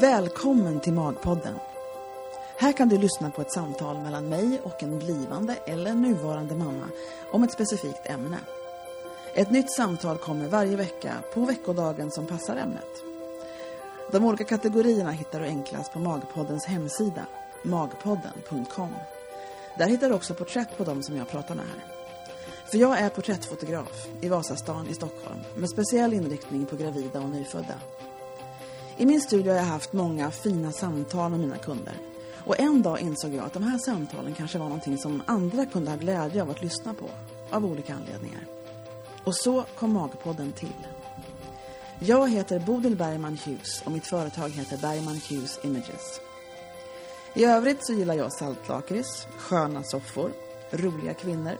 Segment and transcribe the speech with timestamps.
[0.00, 1.54] Välkommen till Magpodden.
[2.56, 6.88] Här kan du lyssna på ett samtal mellan mig och en blivande eller nuvarande mamma
[7.30, 8.38] om ett specifikt ämne.
[9.34, 13.02] Ett nytt samtal kommer varje vecka på veckodagen som passar ämnet.
[14.12, 17.26] De olika kategorierna hittar du enklast på Magpoddens hemsida,
[17.62, 18.94] magpodden.com.
[19.78, 21.95] Där hittar du också porträtt på de som jag pratar med här.
[22.70, 27.74] För jag är porträttfotograf i Vasastan i Stockholm med speciell inriktning på gravida och nyfödda.
[28.96, 31.94] I min studio har jag haft många fina samtal med mina kunder.
[32.44, 35.90] Och en dag insåg jag att de här samtalen kanske var någonting som andra kunde
[35.90, 37.10] ha glädje av att lyssna på.
[37.50, 38.46] Av olika anledningar.
[39.24, 40.86] Och så kom Magpodden till.
[41.98, 46.20] Jag heter Bodil Bergman Hughes och mitt företag heter Bergman Hughes Images.
[47.34, 50.32] I övrigt så gillar jag saltlakrits, sköna soffor,
[50.70, 51.58] roliga kvinnor,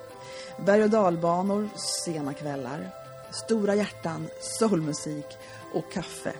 [0.58, 1.68] berg- och dalbanor,
[2.04, 2.90] sena kvällar,
[3.30, 5.26] stora hjärtan, soulmusik
[5.72, 6.32] och kaffe,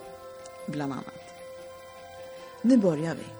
[0.65, 1.05] bland annat.
[2.61, 3.36] Nu börjar vi.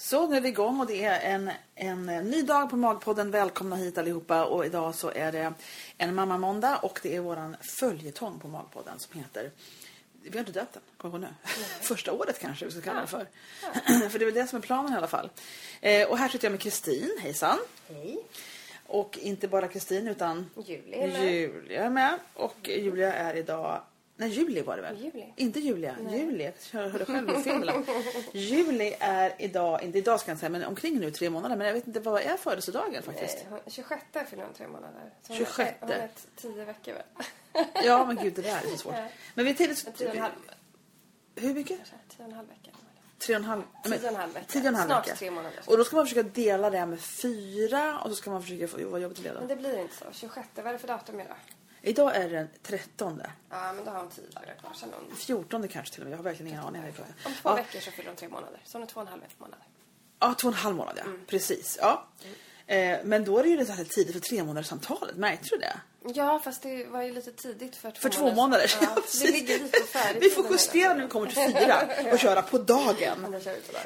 [0.00, 3.30] Så, nu är vi igång och det är en, en ny dag på Magpodden.
[3.30, 4.44] Välkomna hit allihopa.
[4.44, 5.52] Och idag så är det
[5.98, 9.50] en mamma-måndag och det är våran följetong på Magpodden som heter
[10.22, 11.28] vi har inte döpt den, kommer nu.
[11.80, 13.26] Första året kanske vi ska kalla det för.
[14.10, 15.30] för det är väl det som är planen i alla fall.
[15.80, 17.58] Eh, och här sitter jag med Kristin, hejsan.
[17.88, 18.18] Hej.
[18.86, 20.50] Och inte bara Kristin utan
[20.90, 21.32] är med.
[21.34, 22.18] Julia är med.
[22.34, 23.82] Och Julia är idag...
[24.20, 24.96] Nej, Juli var det väl?
[25.04, 25.32] Juli.
[25.36, 25.96] Inte Julia.
[26.10, 26.52] Juli.
[26.72, 27.70] Jag hörde själv fel.
[28.32, 31.56] Juli är idag, inte idag ska jag säga, men omkring nu tre månader.
[31.56, 33.46] Men jag vet inte, vad är födelsedagen faktiskt?
[33.50, 35.00] Hon- 26 fyller hon tre månader.
[35.22, 35.58] Så hon 26.
[35.58, 37.02] Är, hon är tio veckor väl?
[37.84, 38.94] Ja, men gud, det där är så svårt.
[39.34, 39.68] Men vi är.
[39.68, 40.32] En tio och en halv.
[41.36, 41.78] Hur mycket?
[42.08, 42.70] Tio och en halv vecka.
[43.18, 43.62] Tre och en halv...
[43.84, 44.46] Tio och en halv vecka.
[44.48, 45.16] Tio och en halv Snart vecka.
[45.16, 45.60] tre månader.
[45.66, 48.88] Och då ska man försöka dela det med fyra och så ska man försöka få...
[48.88, 49.46] Vad jobbigt att Men dela.
[49.46, 50.04] det blir inte så.
[50.12, 51.36] 26, vad är det för datum idag?
[51.82, 53.30] Idag är det den trettonde.
[53.50, 54.70] Ja, men då har hon tio dagar kvar.
[54.74, 55.16] Sen hon...
[55.16, 56.12] 14 kanske till och med.
[56.12, 56.82] Jag har verkligen ingen aning.
[56.82, 57.02] Om två
[57.44, 58.60] Ja, veckor så fyller hon tre månader.
[58.64, 59.64] Så hon är två och en halv månader.
[60.20, 61.02] ja, två och en halv månad ja.
[61.04, 61.20] Mm.
[61.26, 61.78] Precis.
[61.80, 62.06] Ja.
[62.66, 65.16] Eh, men då är det ju lite tidigt för tre månaders samtalet.
[65.16, 65.76] Märkte du det?
[66.04, 68.72] Ja, fast det var ju lite tidigt för två För två månader.
[68.80, 69.30] Ja, det precis.
[69.30, 70.22] ligger lite färdigt.
[70.24, 73.36] vi får justera när vi kommer till fyra och köra på dagen.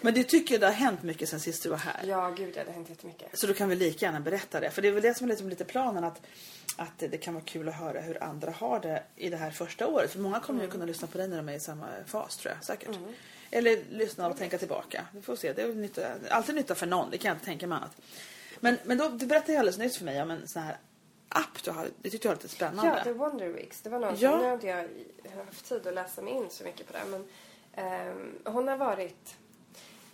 [0.01, 2.01] Men du tycker det har hänt mycket sen sist du var här.
[2.07, 3.39] Ja, gud, det hade hänt jättemycket.
[3.39, 4.71] Så då kan vi lika gärna berätta det.
[4.71, 6.21] För det är väl det som är liksom lite planen att,
[6.77, 9.87] att det kan vara kul att höra hur andra har det i det här första
[9.87, 10.13] året.
[10.13, 12.55] För många kommer ju kunna lyssna på dig när de är i samma fas tror
[12.55, 12.99] jag säkert.
[13.51, 15.05] Eller lyssna och tänka tillbaka.
[15.13, 15.53] Vi får se.
[15.53, 17.11] Det är nytta, alltid nytta för någon.
[17.11, 17.97] Det kan jag inte tänka mig annat.
[18.61, 20.77] Men, men då, du berättade ju alldeles nyss för mig om en sån här
[21.29, 21.89] app du har.
[21.99, 22.95] Det tyckte jag var lite spännande.
[22.99, 23.81] Ja, The Wonder Weeks.
[23.81, 24.31] Det var någon Ja.
[24.31, 24.89] som, nu har inte jag
[25.47, 27.05] haft tid att läsa mig in så mycket på det.
[27.11, 27.27] Men
[27.75, 29.35] ehm, hon har varit...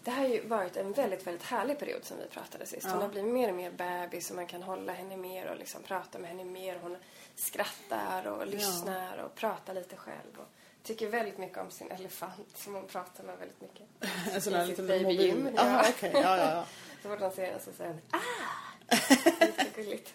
[0.05, 2.87] Det har ju varit en väldigt, väldigt härlig period som vi pratade sist.
[2.87, 3.01] Hon Ja.
[3.01, 6.19] har blivit mer och mer bebis och man kan hålla henne mer och liksom prata
[6.19, 6.79] med henne mer.
[6.83, 6.97] Hon
[7.37, 10.37] skrattar och lyssnar och pratar lite själv.
[10.39, 10.47] Och
[10.83, 13.87] tycker väldigt mycket om sin elefant som hon pratar med väldigt mycket.
[14.35, 15.63] en sån sitt liten babygym, ja.
[15.63, 16.11] Aha, okej.
[16.15, 16.65] Ja, ja, ja.
[17.03, 18.19] Så fort hon ser den så säger hon ah!
[19.41, 20.15] Lite gulligt.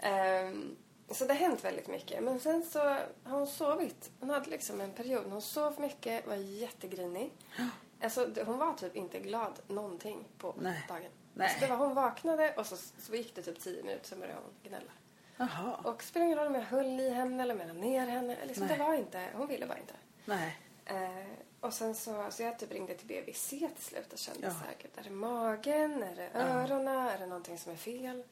[0.00, 0.76] Ehm,
[1.10, 2.22] så det har hänt väldigt mycket.
[2.22, 4.10] Men sen så har hon sovit.
[4.20, 7.32] Hon hade liksom en period hon sov mycket, var jättegrinig.
[8.02, 10.84] Alltså, hon var typ inte glad någonting på Nej.
[10.88, 11.10] dagen.
[11.34, 11.46] Nej.
[11.46, 14.40] Alltså, det var, hon vaknade och så, så gick det typ tio minuter, sen började
[14.40, 14.90] hon gnälla.
[15.36, 15.74] Jaha.
[15.84, 18.36] Och spelar ingen roll om jag höll i henne eller om jag la ner henne.
[18.46, 18.78] Liksom, Nej.
[18.78, 19.94] det var inte, hon ville bara inte.
[20.24, 20.58] Nej.
[20.84, 21.26] Eh,
[21.60, 24.50] och sen så, så jag typ ringde till BVC till slut och kände Ja.
[24.50, 28.22] så här, gud, är det magen, är det öronen, är det någonting som är fel?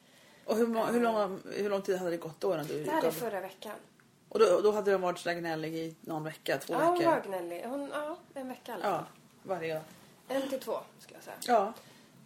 [0.44, 2.52] Och hur, må- hur, lång, hur lång tid hade det gått då?
[2.54, 3.74] Innan du Det här är gav- förra veckan.
[4.28, 7.10] Och då, då hade de varit sådär gnällig i någon vecka, två Ja, hon veckor?
[7.10, 7.64] var gnällig.
[7.66, 8.80] Hon, ja, en vecka fall.
[8.84, 9.04] Ja,
[9.42, 9.82] varje dag.
[10.28, 11.36] En till två, skulle jag säga.
[11.56, 11.72] Ja.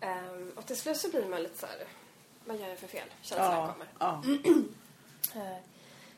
[0.08, 1.76] Ehm, och till slut så blir man lite så här,
[2.44, 3.08] vad gör jag för fel?
[3.22, 3.72] Känslan Ja.
[3.72, 3.88] kommer.
[3.98, 4.22] ja.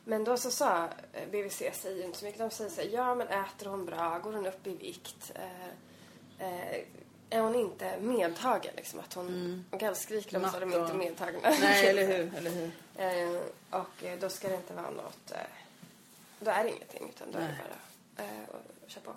[0.04, 2.40] Men då så sa eh, BVC säger ju inte så mycket.
[2.40, 4.18] De säger så här, ja men äter hon bra?
[4.18, 5.32] Går hon upp i vikt?
[5.34, 5.68] Eh,
[6.48, 6.84] eh,
[7.30, 8.72] är hon inte medtagen?
[8.76, 11.38] Liksom, att hon, Och gallskriker de så är de inte medtagna.
[11.42, 12.34] Nej, eller hur?
[12.36, 12.70] Eller hur?
[12.96, 13.40] Eh,
[13.70, 15.30] och då ska det inte vara något...
[15.30, 15.38] Eh,
[16.40, 17.58] då är det ingenting, utan då är det Nej.
[18.16, 18.42] bara eh,
[18.84, 19.14] att köra på.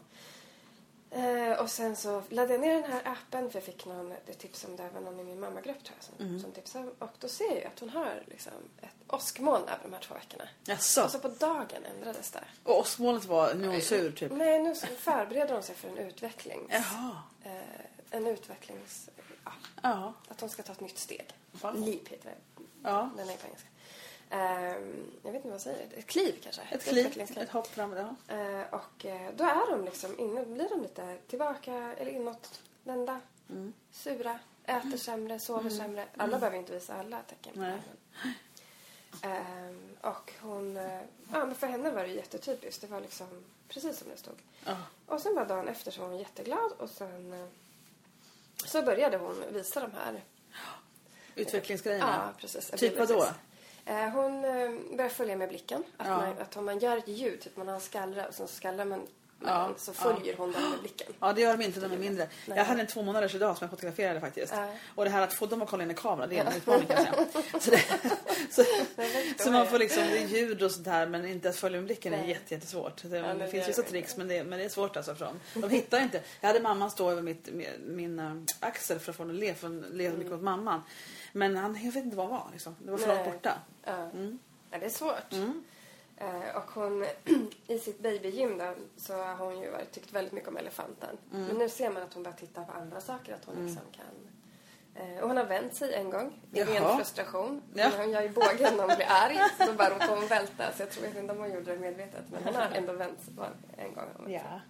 [1.17, 4.33] Eh, och sen så laddade jag ner den här appen för jag fick någon, det
[4.33, 6.39] tips om det var någon i min mammagrupp tror jag som, Mm.
[6.41, 6.89] som tipsade.
[6.99, 10.43] Och då ser jag att hon har liksom ett åskmoln över de här två veckorna.
[10.65, 11.03] Jaså?
[11.03, 12.43] Och så på dagen ändrades det.
[12.63, 14.31] Och åskmolnet var, nu är hon sur typ?
[14.31, 16.69] Nej, nu förbereder hon sig för en utvecklings...
[16.71, 17.21] Jaha.
[17.43, 17.51] Eh,
[18.11, 19.09] en utvecklings...
[19.45, 20.13] Ja, Ja.
[20.27, 21.33] att hon ska ta ett nytt steg.
[21.51, 21.75] Wow.
[21.85, 22.63] Leap heter det.
[22.83, 23.09] Ja.
[23.17, 23.67] Den är på engelska.
[24.29, 25.87] Ehm, jag vet inte vad jag säger.
[25.97, 26.61] Ett kliv kanske?
[26.61, 27.43] Ett kliv, utvecklingskliv.
[27.43, 27.93] ett hopp fram.
[27.93, 28.35] Ja.
[28.35, 33.19] Eh, och eh, då är de liksom inne, blir de lite tillbaka eller inåtvända.
[33.49, 33.73] Mm.
[33.91, 36.05] Sura, äter sämre, sover sämre.
[36.17, 37.81] Alla behöver inte visa alla tecken på det.
[39.27, 41.01] Ehm, och hon, eh,
[41.31, 42.81] ja men för henne var det jättetypiskt.
[42.81, 44.37] Det var liksom precis som det stod.
[44.65, 44.77] Ja.
[45.05, 47.49] Och sen bara dagen efter så var hon jätteglad och sen
[48.65, 50.21] så började hon visa de här
[51.35, 52.23] Utvecklingsgrejerna.
[52.27, 52.71] Ja, precis.
[52.71, 53.23] Typ vad då?
[53.23, 53.29] Eh,
[54.13, 55.83] Hon eh, börjar följa med blicken.
[55.97, 56.17] Att, Ja.
[56.17, 58.85] man, att om man gör ett ljud, typ man har en skallra och så skallrar
[58.85, 59.07] man
[59.45, 61.13] Ja, så följer hon den med blicken.
[61.19, 62.27] Ja, det gör de inte, de är mindre.
[62.45, 62.57] Nej.
[62.57, 64.53] Jag hade en två månaders idag som jag fotograferade faktiskt.
[64.55, 64.67] Ja.
[64.95, 66.87] Och det här att få dem att kolla in i kameran, det är en utmaning
[66.87, 67.43] kan jag säga.
[67.59, 67.83] Så, det,
[68.49, 68.63] så,
[69.43, 71.85] så man får liksom, det är ljud och sånt här men inte att följa med
[71.85, 72.29] blicken är Nej.
[72.29, 73.01] jätte, jättesvårt.
[73.03, 75.15] Det, men det finns är vissa tricks men det, men det är svårt alltså.
[75.15, 75.39] Från.
[75.53, 76.21] De hittar inte.
[76.41, 77.49] Jag hade mamman stå över mitt,
[77.85, 80.81] min äh, axel för att få den att le, för att le mycket mot mamman.
[81.33, 82.75] Men han, jag vet inte vad det var liksom.
[82.79, 83.53] Det var för långt borta.
[83.83, 83.95] Ja.
[83.95, 84.39] Mm.
[84.71, 85.33] Ja, det är svårt.
[85.33, 85.49] Eh,
[86.55, 87.05] och hon,
[87.67, 91.17] i sitt babygym då, så har hon ju varit, tyckt väldigt mycket om elefanten.
[91.33, 91.45] Mm.
[91.45, 93.33] Men nu ser man att hon börjar titta på andra saker.
[93.33, 94.29] Att hon liksom kan...
[94.95, 96.89] Eh, och hon har vänt sig en gång i Jaha.
[96.89, 97.61] ren frustration.
[97.73, 97.91] Ja.
[97.97, 99.39] Hon gör ju bågen när hon blir arg.
[99.65, 100.71] Så bara hon hon välta.
[100.73, 102.23] Så jag tror inte om hon gjorde det medvetet.
[102.31, 103.33] Men hon har ändå vänt sig
[103.77, 104.31] en gång.
[104.31, 104.61] sig.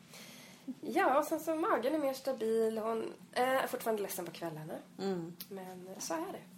[0.82, 2.78] Ja, och sen så magen är mer stabil.
[2.78, 4.74] Hon är fortfarande ledsen på kvällarna.
[5.00, 5.36] Mm.
[5.50, 6.57] Men så är det.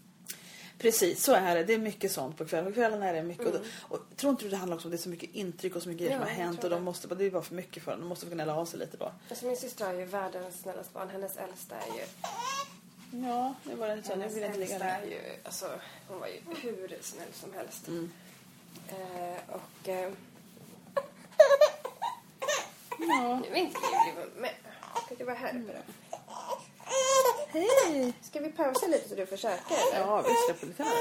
[0.79, 1.63] Precis, så är det.
[1.63, 2.71] Det är mycket sånt på kvällen.
[2.73, 3.47] På kvällen är det mycket.
[3.47, 5.83] Och, och tror inte du det handlar också om det är så mycket intryck och
[5.83, 7.83] så mycket grejer Ja, som har hänt och de måste, det är bara för mycket
[7.83, 7.99] för dem.
[7.99, 9.13] De måste få gnälla av sig lite bara.
[9.29, 11.09] Alltså min syster har ju världens snällaste barn.
[11.09, 12.05] Hennes äldsta är ju...
[13.27, 14.13] Ja, det var lite så.
[14.13, 15.19] Hennes vill jag inte ligga äldsta är ju...
[15.43, 15.69] Alltså,
[16.07, 17.87] hon var ju hur snäll som helst.
[17.87, 18.11] Mm.
[18.87, 19.89] Eh, och...
[19.89, 20.11] Eh,
[23.01, 23.39] Ja.
[23.39, 24.51] nu är inte Julie med.
[25.05, 25.93] Ska du vara här uppe då?
[27.51, 28.13] Hej!
[28.21, 29.73] Ska vi pausa lite så du får käka?
[29.93, 30.93] Ja, visst släpper lite här.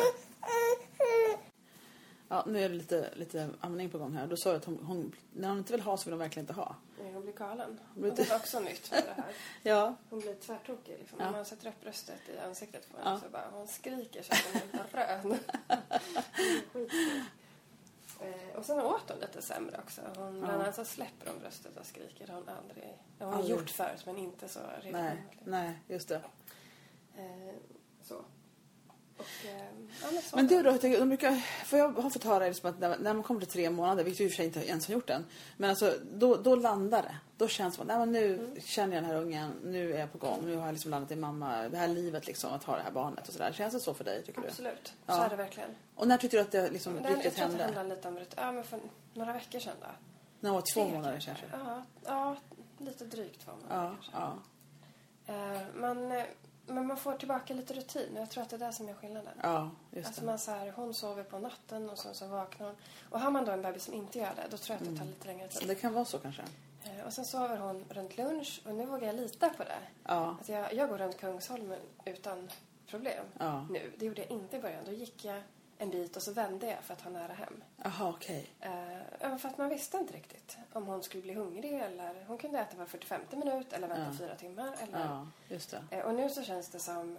[2.29, 4.27] Ja, nu är det lite, lite amning på gång här.
[4.27, 6.43] Då sa jag att hon, hon, när hon inte vill ha så vill hon verkligen
[6.45, 6.77] inte ha.
[7.03, 7.81] Nej, hon blir galen.
[7.95, 9.33] blir Och det också nytt med det här.
[9.63, 9.95] Ja.
[10.11, 10.97] Hon blir tvärtokig.
[10.99, 11.19] Liksom.
[11.21, 11.31] Ja.
[11.31, 13.21] Man sätter upp bröstet i ansiktet på henne Ja.
[13.21, 14.95] så bara, hon skriker så att hon är helt
[16.75, 16.89] röd.
[18.21, 20.01] Eh, och sen åt hon lite sämre också.
[20.17, 22.27] Hon, Bland annat så släpper hon bröstet och skriker.
[22.27, 22.99] Det har hon aldrig...
[23.19, 23.57] Det har hon Aldrig.
[23.59, 25.19] gjort förut men inte så Nej, regelbundet.
[25.45, 26.21] nej, just det.
[27.17, 27.55] Eh,
[28.03, 28.15] så.
[29.17, 29.67] Och, eh,
[30.03, 30.23] ja, men.
[30.35, 31.35] Men du då, jag tänker, de brukar,
[31.65, 34.21] för jag har fått höra liksom att när, när man kommer till tre månader, vilket
[34.21, 35.25] jag i och för sig inte ens har gjort än,
[35.57, 37.17] men alltså då, då landar det.
[37.39, 39.99] Då känns det som att nej, men nu känner jag den här ungen, nu är
[40.01, 42.65] jag på gång, nu har jag liksom landat i mamma, det här livet liksom, att
[42.65, 43.53] ha det här barnet och sådär.
[43.53, 44.49] Känns det så för dig tycker du?
[44.49, 45.15] Absolut, Ja.
[45.17, 45.71] så är det verkligen.
[45.95, 47.95] Och när tyckte du att det liksom Men det, jag riktigt tror att det hände?
[47.95, 48.19] lite om...
[48.37, 48.81] Ja, men för
[49.15, 49.87] några veckor sedan då.
[50.41, 51.45] När hon var två Tre månader kanske?
[51.53, 52.37] Ja, ja,
[52.79, 54.11] lite drygt två månader Ja, kanske.
[54.13, 54.33] ja,
[55.27, 56.25] Eh, man, eh,
[56.67, 58.09] men man får tillbaka lite rutin.
[58.17, 59.33] Jag tror att det är det som är skillnaden.
[59.43, 60.27] ja, just Alltså det.
[60.27, 62.77] man så här, hon sover på natten och sen så vaknar hon.
[63.11, 64.99] Och har man då en bebis som inte gör det, då tror jag att det
[64.99, 65.69] tar lite längre tid.
[65.69, 66.43] Det kan vara så kanske.
[66.99, 69.79] Eh, och sen sover hon runt lunch och nu vågar jag lita på det.
[70.05, 72.51] Ja, Att jag, jag går runt Kungsholmen utan
[72.87, 73.67] problem Ja.
[73.71, 73.93] nu.
[73.99, 74.85] Det gjorde jag inte i början.
[74.85, 75.43] Då gick jag
[75.79, 77.63] en bit och så vände jag för att ha nära hem.
[77.83, 78.51] jaha okej.
[78.61, 82.39] Eh, ja, för att man visste inte riktigt om hon skulle bli hungrig eller hon
[82.39, 84.19] kunde äta var 45 minut eller vänta Ja.
[84.19, 84.75] fyra timmar.
[84.83, 85.97] Eller, Ja, just det.
[85.97, 87.19] Eh, Och nu så känns det som...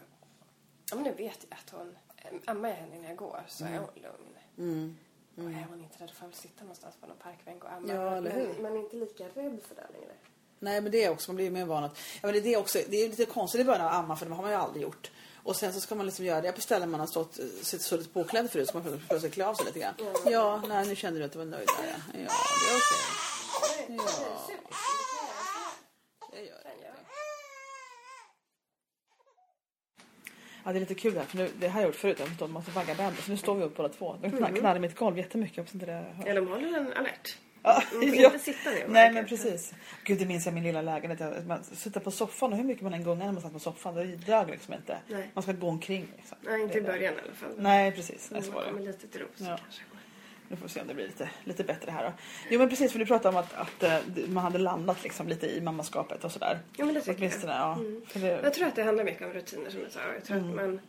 [0.90, 1.96] Ja, men nu vet jag att hon...
[2.18, 4.36] eh, Ammar jag henne när jag går så är hon lugn.
[4.58, 4.98] Mm.
[5.46, 7.94] Och är hon inte rädd får väl sitta någonstans på någon parkbänk och amma.
[7.94, 8.48] Ja, eller hur?
[8.48, 10.14] men, men inte lika rädd för det längre.
[10.60, 12.44] Nej men det är också, man blir ju mer van att, ja men det är
[12.44, 14.58] det också, det är lite konstigt i början att amma för det har man ju
[14.58, 15.12] aldrig gjort.
[15.44, 18.14] Och sen så ska man liksom göra det på ställen man har stått, suttit suttit
[18.14, 19.94] påklädd förut så man plötsligt plötsligt klä av sig lite grann.
[20.26, 22.20] Ja, nej nu kände du att du var nöjd där ja.
[22.20, 23.98] Ja, det är okej.
[23.98, 24.60] Ja.
[26.32, 26.70] Det gör det.
[30.70, 32.16] Ja, det är lite kul här, för nu, det har jag gjort förut.
[32.20, 33.28] Jag har stått och måste vagga bebis.
[33.28, 34.16] Nu står vi upp båda två.
[34.22, 34.54] De Mm.
[34.56, 35.58] knarrar i mitt golv jättemycket.
[35.58, 36.06] Jag inte det.
[36.26, 37.38] Ja, de håller den alert.
[37.64, 38.26] Ja, Man får ja.
[38.34, 39.74] inte sitta ner Nej men precis.
[40.04, 41.20] Gud det minns jag min lilla lägenhet.
[41.20, 43.60] Jag- Man sitter på soffan och hur mycket man än gungar när man satt på
[43.60, 43.96] soffan.
[43.96, 44.98] Det dög liksom inte.
[45.08, 45.30] Nej.
[45.34, 46.38] Man ska gå omkring liksom.
[46.42, 46.88] Nej, inte Det i det.
[46.88, 47.50] början i alla fall.
[47.58, 48.30] Nej precis.
[48.32, 48.72] Nej, så var det.
[48.72, 49.48] kommer lite till ro så Ja.
[49.64, 49.82] kanske.
[50.52, 52.12] Nu får vi se om det blir lite, lite bättre här då.
[52.50, 53.98] Jo men precis för du pratade om att, att eh,
[54.30, 56.60] man hade landat liksom lite i mammaskapet och sådär.
[56.78, 57.20] Jo, men det tycker jag.
[57.20, 57.74] Åtminstone, ja.
[57.74, 58.02] Mm.
[58.14, 60.00] Det, Jag tror att det handlar mycket om rutiner som jag sa.
[60.14, 60.50] Jag tror Mm.
[60.50, 60.80] att man,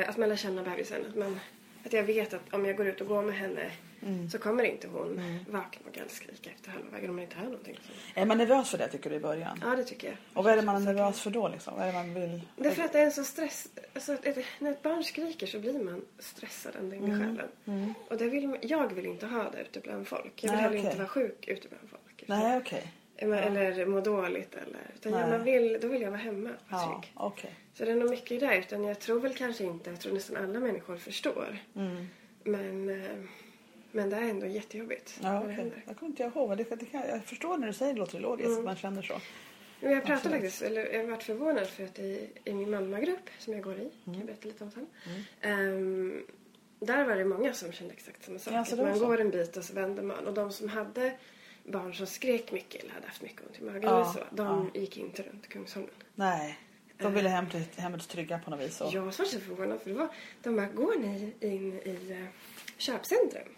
[0.00, 1.06] eh, att man lär känna bebisen.
[1.08, 1.40] Att, man,
[1.86, 3.70] att jag vet att om jag går ut och går med henne
[4.06, 4.30] Mm.
[4.30, 7.78] så kommer inte hon vakna och gallskrika efter halva vägen om man inte hör någonting.
[8.14, 8.20] Så.
[8.20, 9.58] är man nervös för det tycker du i början?
[9.64, 10.16] Ja, det tycker jag.
[10.34, 11.74] Och vad är det man är nervös för då liksom?
[11.74, 12.42] Vad är det man vill?
[12.56, 13.68] Därför att det är en så stress...
[13.94, 17.10] Alltså, ett, när ett barn skriker så blir man stressad ända Mm.
[17.10, 17.94] in i själen.
[18.08, 20.32] Och det vill, jag vill inte ha det ute bland folk.
[20.44, 20.84] Jag vill Nej, heller okej.
[20.84, 22.24] inte vara sjuk ute bland folk.
[22.26, 22.92] Nej okej.
[23.16, 24.80] Eller må dåligt eller...
[24.94, 27.54] Utan jag, man vill, då vill jag vara hemma och Ja, okej.
[27.74, 28.58] Så det är nog mycket där.
[28.58, 31.58] Utan jag tror väl kanske inte, jag tror nästan alla människor förstår.
[31.76, 32.06] Mm.
[32.44, 33.10] Men, eh,
[33.92, 35.18] men det är ändå jättejobbigt.
[35.22, 35.84] Ja, det händer.
[35.86, 36.56] Jag kommer inte ihåg.
[36.56, 38.50] Det, det kan, jag förstår när du säger det låter logiskt.
[38.50, 38.64] Mm.
[38.64, 39.14] Man känner så.
[39.80, 43.52] Men jag pratade faktiskt, eller jag varit förvånad för att i, i min mammagrupp som
[43.52, 44.18] jag går i, kan Mm.
[44.18, 44.86] jag berätta lite om sen.
[45.40, 46.22] ehm,
[46.80, 48.54] där var det många som kände exakt samma sak.
[48.54, 50.26] Ja, så att det var man går en bit och så vänder man.
[50.26, 51.12] Och de som hade
[51.64, 54.70] barn som skrek mycket eller hade haft mycket ont i magen Ja, eller så, de
[54.74, 55.90] gick inte runt Kungsholmen.
[56.14, 56.58] Nej.
[56.98, 58.80] De ville hem till hemmets trygga på något vis.
[58.80, 60.08] Och, Jag var så förvånad för det var,
[60.42, 62.26] de bara, går ni in i eh,
[62.76, 63.48] köpcentrum?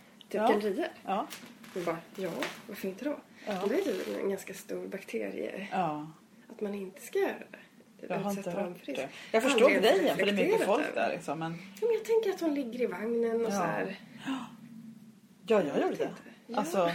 [0.40, 0.90] Typ gallerier?
[1.06, 1.26] ja.
[1.74, 2.30] Och bara, ja,
[2.68, 3.16] varför inte då?
[3.46, 3.52] Ja.
[3.68, 5.68] Det är typ en ganska stor bakterie.
[5.72, 6.10] ja.
[6.52, 7.58] Att man inte ska göra det.
[8.08, 9.08] Jag har inte hört det.
[9.32, 11.38] Jag förstår ens grejen för det är mycket folk där liksom.
[11.38, 13.50] Men Ja, men jag tänker att hon ligger i vagnen och Ja.
[13.50, 14.00] så här.
[14.26, 16.10] ja, jag gjorde det.
[16.46, 16.58] Ja.
[16.58, 16.90] Alltså,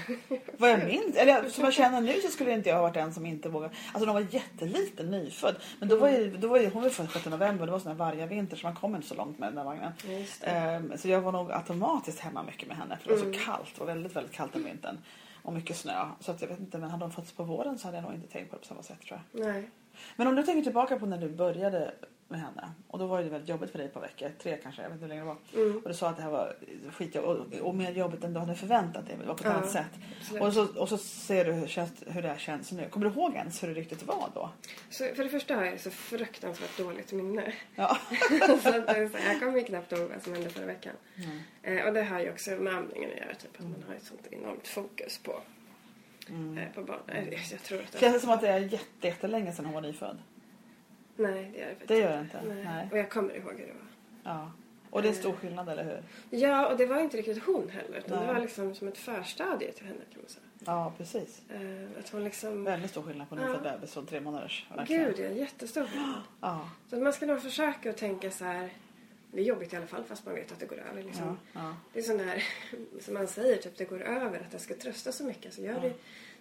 [0.57, 3.13] vad jag minns, eller som jag känner nu så skulle inte jag ha varit den
[3.13, 3.73] som inte vågade.
[3.93, 5.55] Alltså de var jätteliten, nyfödd.
[5.79, 7.91] Men då var ju, då var ju hon var född 6 november, det var sån
[7.91, 9.91] här vargavinter så man kom inte så långt med den där vagnen.
[10.41, 13.33] Ehm, så jag var nog automatiskt hemma mycket med henne för det var Mm.
[13.33, 13.69] så kallt.
[13.75, 14.97] Det var väldigt, väldigt kallt den vintern.
[15.43, 16.05] Och mycket snö.
[16.19, 18.13] Så att jag vet inte, men hade hon fötts på våren så hade jag nog
[18.13, 19.45] inte tänkt på det på samma sätt tror jag.
[19.45, 19.69] Nej.
[20.15, 21.91] Men om du tänker tillbaka på när du började
[22.29, 24.81] med henne och då var det väldigt jobbigt för dig ett par veckor, tre kanske,
[24.81, 25.37] jag vet inte hur länge det var.
[25.65, 25.77] Mm.
[25.77, 26.55] Och du sa att det här var
[26.91, 29.51] skitjobbigt och, och mer jobbigt än du hade förväntat dig, det var på ett Ja,
[29.53, 29.85] annat sätt.
[30.21, 30.43] absolut.
[30.43, 32.89] Och så, och så ser du hur, känns, hur det här känns nu.
[32.89, 34.49] Kommer du ihåg ens hur det riktigt var då?
[34.89, 37.53] Så för det första har jag så fruktansvärt dåligt minne.
[37.75, 37.97] Ja.
[38.63, 40.93] så att jag kommer ju knappt ihåg vad som hände förra veckan.
[41.63, 43.35] Eh, och det har ju också med amningen att göra.
[43.35, 45.31] Typ, att man har ett sånt enormt fokus på,
[46.29, 46.99] eh, på barn.
[47.07, 49.73] Eh, Jag tror att det Känns det som att det är jätte, jättelänge sedan hon
[49.73, 50.17] var nyfödd?
[51.19, 52.41] Nej, det gör det faktiskt Det gör det inte?
[52.47, 52.63] Nej.
[52.65, 52.87] Nej.
[52.91, 54.31] Och jag kommer ihåg hur det var.
[54.33, 54.51] Ja.
[54.89, 56.03] Och det är stor skillnad, eller hur?
[56.39, 57.97] Ja, och det var inte riktigt hon heller.
[57.97, 58.27] Utan Nej.
[58.27, 60.43] det var liksom som ett förstadie till henne kan man säga.
[60.65, 61.41] Ja, precis.
[61.49, 62.63] Eh, att hon liksom...
[62.63, 63.47] Väldigt stor skillnad på en Ja.
[63.47, 64.67] nyfödd bebis och tre månaders.
[64.75, 65.03] verkligen.
[65.05, 66.21] Gud, det är jättestor skillnad.
[66.41, 68.69] Ja, Så att man ska nog försöka att tänka så här.
[69.31, 71.03] Det är jobbigt i alla fall fast man vet att det går över.
[71.03, 71.37] Liksom.
[71.53, 71.75] ja, ja.
[71.93, 72.43] Det är sån där
[73.01, 74.39] som man säger, typ det går över.
[74.39, 75.53] Att det ska trösta så mycket.
[75.53, 75.93] Så gör det,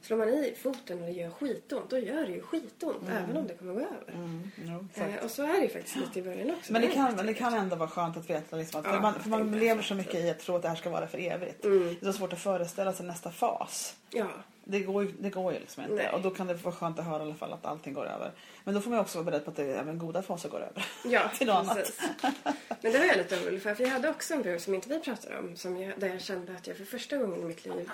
[0.03, 3.03] slår man i foten och det gör skitont, då gör det ju skitont.
[3.11, 4.13] Även om det kommer gå över.
[4.15, 6.73] Mm, jo, Eh, och så är det ju faktiskt lite i början också.
[6.73, 8.93] Men det är kan, men det kan ändå vara skönt att veta liksom att, Ja,
[8.93, 11.07] för man, för man lever så mycket i att tro att det här ska vara
[11.07, 11.65] för evigt.
[11.65, 11.97] Mm.
[12.01, 13.97] Det är så svårt att föreställa sig nästa fas.
[14.11, 14.27] Ja,
[14.65, 15.95] Det går, ju- det går ju liksom inte.
[15.95, 16.11] Nej.
[16.13, 18.31] Och då kan det vara skönt att höra i alla fall att allting går över.
[18.65, 20.87] Men då får man också vara beredd på att det även goda faser går över.
[21.05, 22.01] ja Till något precis.
[22.83, 23.75] Men det var jag lite orolig för.
[23.75, 25.57] För jag hade också en period som inte vi pratade om.
[25.57, 27.91] Som jag, där jag kände att jag för första gången i mitt liv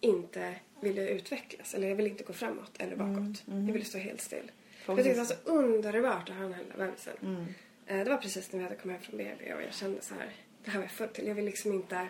[0.00, 1.74] inte ville utvecklas.
[1.74, 3.42] Eller jag ville inte gå framåt eller bakåt.
[3.46, 4.50] Jag ville stå helt still.
[4.86, 7.46] Jag tyckte det var så underbart att ha den här lilla bebisen.
[7.86, 10.14] Eh, Det var precis när vi hade kommit hem från BB och jag kände så
[10.14, 10.30] här.
[10.64, 11.26] Det här var jag född till.
[11.26, 12.08] Jag vill liksom inte...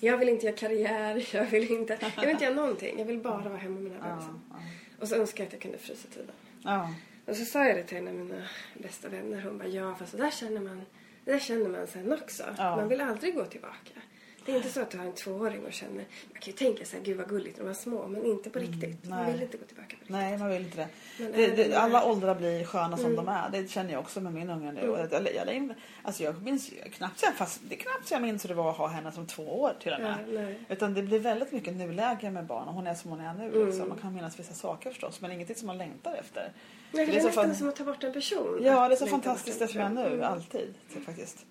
[0.00, 1.26] Jag vill inte göra karriär.
[1.34, 2.98] Jag vill inte, jag vill inte göra någonting.
[2.98, 4.40] Jag vill bara vara hemma med den här bebisen.
[5.00, 6.30] Och så önskade jag att jag kunde frysa tiden.
[6.64, 6.94] Ja.
[7.26, 8.42] Och så sa jag det till en av mina
[8.74, 9.42] bästa vänner.
[9.42, 10.82] Hon bara, ja fast det där känner man,
[11.24, 12.42] det där känner man sen också.
[12.58, 12.76] Ja.
[12.76, 14.00] Man vill aldrig gå tillbaka.
[14.46, 16.84] Det är inte så att du har en tvååring och känner, man kan ju tänka
[16.84, 19.04] sig, gud vad gulligt när de var små, men inte på riktigt.
[19.08, 19.32] Man nej.
[19.32, 20.10] vill inte gå tillbaka på riktigt.
[20.10, 20.88] Nej, man vill inte det.
[21.18, 23.16] Men det, även det alla åldrar blir sköna som Mm.
[23.16, 23.50] de är.
[23.52, 24.80] Det känner jag också med min unge nu.
[24.96, 28.22] Att Jag, jag, alltså jag minns knappt, så jag- fast det är knappt så jag
[28.22, 30.16] minns hur det var att ha henne som två år till och med.
[30.28, 30.60] Nej.
[30.68, 33.46] Utan det blir väldigt mycket nuläge med barn och hon är som hon är nu.
[33.46, 33.66] Mm.
[33.66, 33.88] Liksom.
[33.88, 36.52] Man kan minnas vissa saker förstås men ingenting som man längtar efter.
[36.94, 38.58] För Det det är nästan fan- som att ta bort en person.
[38.62, 39.94] Ja, det är så fantastiskt det är person.
[39.94, 40.22] nu, Mm.
[40.24, 40.74] alltid.
[40.92, 41.46] Det är faktiskt.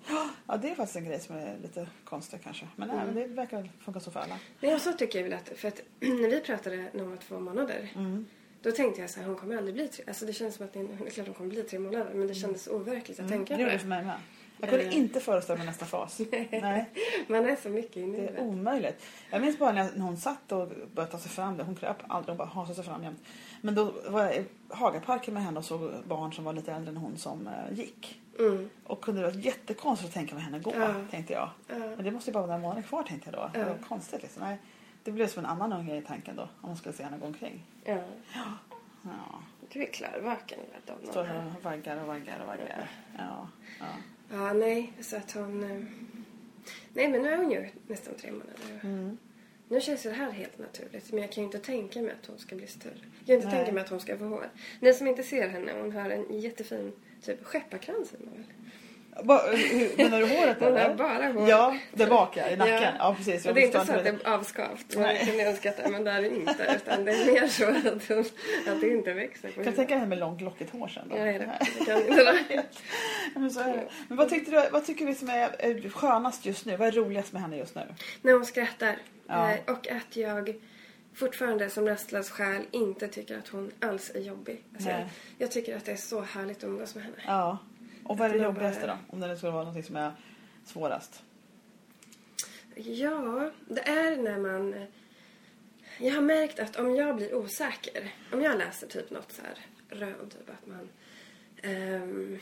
[0.48, 2.68] Ja, det är faktiskt en grej som är lite konstig kanske.
[2.76, 3.14] Men nej, Mm.
[3.16, 4.40] men det verkar funka så för alla.
[4.60, 7.18] Nej, och så tycker jag väl att, för att när vi pratade när hon var
[7.18, 7.90] två månader.
[7.96, 8.26] Mm.
[8.62, 10.04] Då tänkte jag så här, hon kommer aldrig bli tre.
[10.08, 12.12] Alltså det känns som att det är, det klart hon kommer bli tre månader.
[12.14, 13.76] Men det kändes overkligt att tänka Det på gjorde det.
[13.76, 14.16] det för mig med.
[14.72, 16.20] Jag kunde inte föreställa mig nästa fas.
[16.52, 16.90] Nej.
[17.28, 18.42] Man är så mycket i Det är det.
[18.42, 19.06] omöjligt.
[19.30, 21.60] Jag minns bara när hon satt och började ta sig fram.
[21.60, 23.22] Hon kröp aldrig, hon bara hasade sig fram jämt.
[23.62, 26.90] Men då var jag i Hagaparken med henne och såg barn som var lite äldre
[26.90, 28.20] än hon som eh, gick.
[28.40, 28.70] Mm.
[28.84, 30.94] Och kunde det vara jättekonstigt att tänka med henne gå, Ja.
[31.12, 31.50] tänkte jag.
[31.68, 31.76] Ja.
[31.76, 33.50] Men det måste ju bara vara några månader kvar, tänkte jag då.
[33.54, 33.66] Det Ja.
[33.66, 34.44] var konstigt liksom.
[34.44, 34.58] Nej,
[35.04, 37.26] det blev som en annan unge i tanken då, om man skulle se henne gå
[37.26, 37.66] omkring.
[37.84, 37.98] Ja.
[39.04, 39.12] Ja,
[39.74, 40.60] Du är klarvaken
[41.12, 42.90] står här och vaggar och vaggar och vaggar.
[43.18, 43.48] Ja,
[43.80, 43.86] ja.
[44.34, 44.94] Ja, nej.
[45.02, 45.64] Så att hon...
[45.64, 45.84] eh,
[46.94, 48.54] Nej, men nu är hon ju nästan tre månader.
[48.84, 49.18] Mm.
[49.68, 51.12] Nu känns det här helt naturligt.
[51.12, 52.94] Men jag kan ju inte tänka mig att hon ska bli större.
[53.20, 53.56] Jag kan inte Nej.
[53.58, 54.50] tänka mig att hon ska få hår.
[54.80, 58.14] Ni som inte ser henne, hon har en jättefin typ skepparkrans.
[58.14, 58.44] väl?
[59.16, 60.96] Hur, menar du håret Hon har eller?
[60.96, 61.50] bara hår.
[61.50, 62.94] Ja, där bak ja, i nacken.
[63.00, 63.46] Ja, precis.
[63.46, 64.24] Och det är inte så att det det.
[64.26, 64.96] är avskavt.
[64.96, 65.26] Man Nej.
[65.28, 66.76] kunde önska att men det är det inte.
[66.86, 69.76] Utan det är mer så att, att det inte växer på Kan du huvudet.
[69.76, 71.18] tänka henne med långt lockigt hår sen då?
[71.18, 71.60] Ja, är det.
[71.80, 72.38] det kan inte.
[73.34, 73.84] Ja, Men, så är det.
[74.08, 76.78] men vad, tyckte du, vad tycker vi som är är skönast just nu?
[76.78, 77.82] Vad är roligast med henne just nu?
[78.22, 78.96] När hon skrattar.
[79.28, 79.52] Ja.
[79.52, 80.54] Eh, och att jag
[81.16, 84.64] fortfarande som rastlös själ inte tycker att hon alls är jobbig.
[84.74, 85.00] Alltså, Nej.
[85.00, 87.16] jag, jag tycker att det är så härligt att umgås med henne.
[87.28, 87.58] Ja.
[88.06, 88.98] Och vad är det jobbigaste då?
[89.08, 90.12] Om det skulle vara något som är
[90.66, 91.24] svårast?
[92.76, 94.86] Ja, det är när man...
[96.00, 99.58] Jag har märkt att om jag blir osäker, om jag läser typ något så här
[100.00, 100.90] rön, typ att man...
[101.62, 102.40] ehm,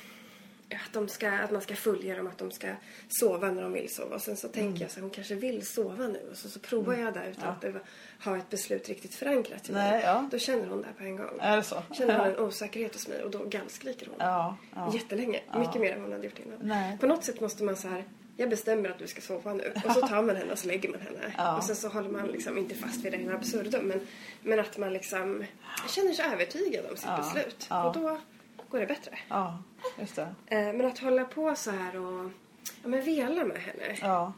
[0.76, 2.68] att, de ska, att man ska följa dem, att de ska
[3.10, 4.16] sova när de vill sova.
[4.16, 6.28] Och sen så tänker jag så här, hon kanske vill sova nu.
[6.32, 7.82] Och så, så provar jag där utan att det var-
[8.24, 10.02] ha ett beslut riktigt förankrat i mig.
[10.04, 10.28] ja.
[10.32, 11.40] Då känner hon det på en gång.
[11.40, 11.84] Är det så?
[11.98, 14.16] Känner hon en osäkerhet hos mig och då gallskriker hon.
[14.20, 14.92] Ja, ja.
[14.94, 15.42] Jättelänge.
[15.60, 16.60] Mycket mer än hon hade gjort innan.
[16.62, 16.98] Nej.
[16.98, 18.04] På något sätt måste man så här,
[18.38, 19.74] jag bestämmer att du ska sova nu.
[19.86, 21.34] Och så tar man henne och så lägger man henne.
[21.38, 21.58] Ja.
[21.58, 23.86] Och sen så håller man liksom inte fast vid det in absurdum.
[23.88, 24.08] Men,
[24.44, 25.46] men att man liksom
[25.90, 27.18] känner sig övertygad om sitt Ja.
[27.18, 27.68] beslut.
[27.70, 27.88] Ja.
[27.88, 28.20] Och då
[28.72, 29.18] går det bättre.
[29.30, 29.64] Ja,
[30.00, 30.28] just det.
[30.48, 32.32] Eh, Men att hålla på så här och
[32.82, 33.98] ja, men vela med henne.
[34.02, 34.34] Ja.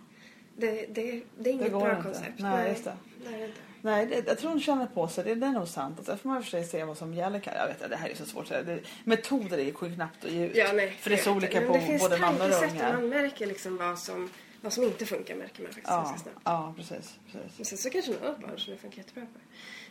[0.57, 2.03] Det, det, det är inget går bra inte.
[2.03, 2.39] koncept.
[2.39, 2.93] Nej, just det.
[3.23, 3.57] det är det inte.
[3.81, 5.23] Nej, det, jag tror hon känner på sig.
[5.23, 5.99] Det, det är nog sant.
[6.05, 7.41] Sen får man i och för sig se vad som gäller.
[7.45, 8.49] Jag vet det här är så svårt.
[8.49, 10.55] Det, metoder är ju knappt att ge ut.
[10.55, 12.77] Ja, nej, för det är så olika på det finns både mammor och tankesätt och
[12.87, 12.93] ungar.
[12.93, 14.29] Man märker liksom vad som,
[14.61, 16.37] vad som inte funkar märker man faktiskt Ja, ganska snabbt.
[16.43, 17.19] ja, precis.
[17.31, 17.57] precis.
[17.57, 19.39] Men sen så kanske något barn som det funkar jättebra på.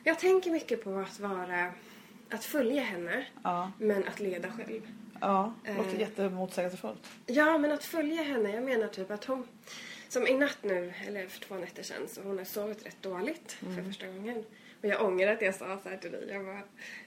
[0.05, 1.73] Jag tänker mycket på att vara,
[2.35, 4.83] att följa henne Ja, men att leda själv.
[5.21, 5.55] ja.
[5.65, 6.01] Det låter Eh.
[6.01, 7.09] jättemotsägelsefullt.
[7.27, 9.49] Ja, men att följa henne, jag menar typ att hon...
[10.09, 13.57] Som i natt nu, eller för två nätter sedan, så hon har sovit rätt dåligt
[13.63, 13.77] Mm.
[13.77, 14.45] för första gången.
[14.83, 16.29] Och jag ångrar att jag sa så här till dig.
[16.31, 16.63] Jag bara,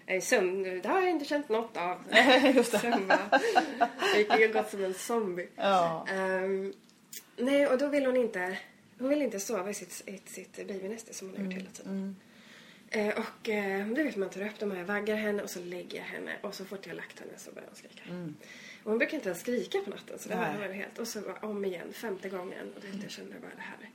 [0.06, 1.98] "Nej, sömn nu, det har jag inte känt något av.
[2.56, 2.80] Just det.
[2.80, 3.40] Sen bara,
[4.00, 5.48] jag gick jag gått som en zombie.
[5.56, 6.06] Ja.
[6.10, 6.74] Ehm,
[7.38, 8.58] nej, och då vill hon inte,
[9.00, 11.72] hon vill inte sova i sitt, i sitt babynäste som hon har gjort Mm, hela
[11.76, 12.16] tiden.
[12.20, 12.35] Eh,
[13.18, 15.98] och eh, du vet man tar upp dem och jag vaggar henne och så lägger
[15.98, 18.02] jag henne och så fort jag lagt henne så börjar hon skrika.
[18.84, 20.48] Och hon brukar inte ens skrika på natten så det Mm.
[20.52, 20.60] Nej.
[20.62, 21.00] var, det helt.
[21.00, 22.74] Och så om igen, femte gången.
[22.78, 23.90] Och vet, jag kände bara det här,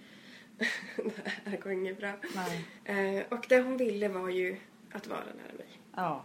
[1.44, 2.12] det här går inget bra.
[2.34, 3.16] Nej.
[3.18, 4.56] Eh, och det hon ville var ju
[4.92, 5.66] att vara nära mig.
[5.96, 6.24] Ja.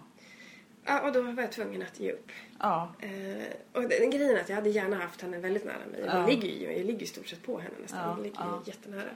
[0.87, 2.31] Ja, och då var jag tvungen att ge upp.
[2.59, 2.95] Ja.
[3.01, 6.01] Eh, och den grejen är att jag hade gärna haft henne väldigt nära mig.
[6.05, 6.17] Ja.
[6.19, 7.99] Jag, ligger ju, jag ligger i stort sett på henne nästan.
[7.99, 8.63] Ja, Jag ligger ja.
[8.65, 9.09] jättenära.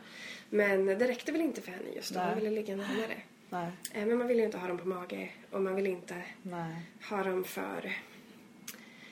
[0.50, 2.20] Men det räckte väl inte för henne just då.
[2.20, 3.16] Hon ville ligga närmare.
[3.50, 3.72] Nej.
[3.94, 5.30] Eh, men man vill ju inte ha dem på mage.
[5.52, 6.76] Och man vill inte Nej.
[7.10, 7.94] ha dem för...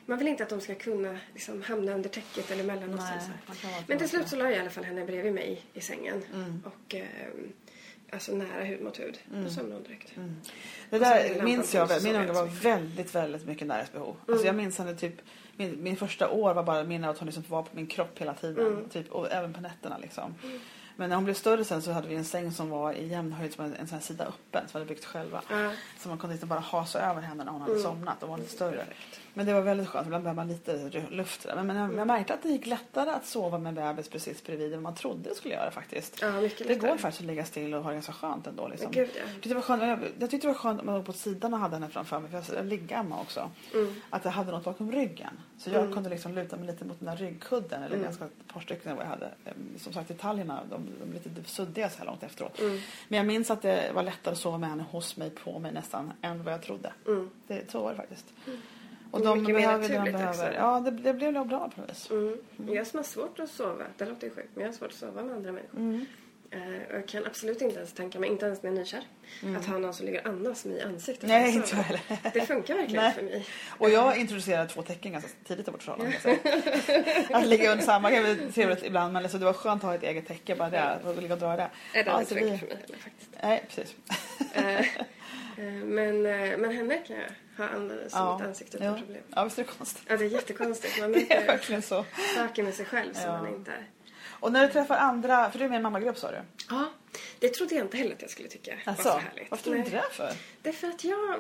[0.05, 2.99] Man vill inte att de ska kunna liksom, hamna under täcket eller mellan oss.
[2.99, 3.39] Nej, och så här.
[3.47, 5.62] man kan vara Men till slut så la jag i alla fall henne bredvid mig
[5.73, 6.23] i sängen.
[6.33, 6.63] Mm.
[6.65, 7.05] Och eh,
[8.12, 9.19] alltså nära hud mot hud.
[9.25, 10.17] Då somnade hon direkt.
[10.17, 10.29] Är
[10.89, 12.03] det där minns jag.
[12.03, 14.15] Min unge var väldigt, väldigt mycket närhetsbehov.
[14.27, 15.21] Alltså jag minns henne typ
[15.57, 18.19] min, min första år var bara minne av att hon liksom var på min kropp
[18.19, 18.89] hela tiden.
[18.89, 20.35] Typ, och även på nätterna liksom.
[20.97, 23.31] Men när hon blev större sen så hade vi en säng som var i jämn
[23.31, 25.41] höjd som en, en sån här sida öppen som vi hade byggt själva.
[25.49, 25.71] Ja.
[25.99, 28.51] Så man kunde liksom bara hasa över henne när hon hade somnat och var lite
[28.51, 28.86] större.
[29.33, 31.47] Men det var väldigt skönt, ibland behövde man lite luft.
[31.55, 34.73] Men, men jag, jag märkte att det gick lättare att sova med bebis precis bredvid
[34.73, 36.21] än man trodde det skulle göra faktiskt.
[36.21, 36.31] Ja,
[36.67, 38.67] Det går faktiskt att ligga still och ha det ganska skönt ändå.
[38.67, 38.91] Liksom.
[38.91, 39.19] Gud, ja.
[39.19, 41.13] jag, tyckte det var skönt, jag, jag tyckte det var skönt om man låg på
[41.13, 42.31] sidan och hade henne framför mig.
[42.31, 43.49] För jag, jag liggamma också.
[43.73, 44.01] Mm.
[44.10, 45.39] Att jag hade något bakom ryggen.
[45.57, 47.83] Så jag kunde liksom luta mig lite mot den där ryggkudden.
[47.83, 48.03] Eller Mm.
[48.05, 49.25] ganska ett par stycken vad jag hade.
[49.45, 52.59] Ehm, Som sagt detaljerna de, de är lite suddiga så här långt efteråt.
[52.59, 52.79] Mm.
[53.07, 55.71] Men jag minns att det var lättare att sova med henne hos mig, på mig
[55.73, 56.11] nästan.
[56.21, 56.93] Än vad jag trodde.
[57.07, 57.29] Mm.
[57.47, 58.33] Det, så var det faktiskt.
[59.11, 60.29] Och Det är de mycket behöver det de behöver.
[60.29, 60.53] också.
[60.53, 62.09] Ja, det, det blev nog bra på något vis.
[62.11, 62.37] Mm.
[62.75, 64.93] Jag som har svårt att sova, det låter ju sjukt, men jag har svårt att
[64.95, 66.05] sova med andra människor.
[66.51, 66.73] Mm.
[66.73, 69.03] Eh, jag kan absolut inte ens tänka mig, inte ens när jag är nykär,
[69.60, 71.23] att ha någon som ligger och andas mig i ansiktet.
[71.29, 71.41] Mm.
[71.41, 72.01] Nej, jag inte jag heller.
[72.33, 73.13] Det funkar verkligen Nej.
[73.13, 73.45] för mig.
[73.77, 76.17] Och jag introducerade två tecken ganska tidigt i vårt förhållande.
[77.29, 79.95] Att ligga under samma kan vara trevligt ibland men alltså, det var skönt att ha
[79.95, 80.81] ett eget täcke bara det.
[80.83, 81.69] Att ligga och dra det.
[81.93, 83.29] Nej, det Ja, hade så inte vi- för mig heller faktiskt.
[83.43, 83.95] Nej, precis.
[84.53, 84.79] Eh,
[85.65, 88.39] eh, men, eh, men henne kan jag ha använt som Ja.
[88.41, 88.83] ett ansikte Ja.
[88.86, 89.23] utan problem.
[89.36, 90.03] ja, visst är det konstigt.
[90.07, 90.99] Ja, det är jättekonstigt.
[91.01, 92.05] Man Det är verkligen så.
[92.36, 93.41] saker med sig själv som Ja.
[93.41, 93.71] man inte...
[94.39, 96.38] Och när du träffar andra, för du är med i en mammagrupp sa du?
[96.69, 96.86] Ja,
[97.39, 99.52] det trodde jag inte heller att jag skulle tycka Alltså, var så härligt.
[99.52, 100.32] varför tror du inte det för?
[100.62, 101.39] Det är för att jag...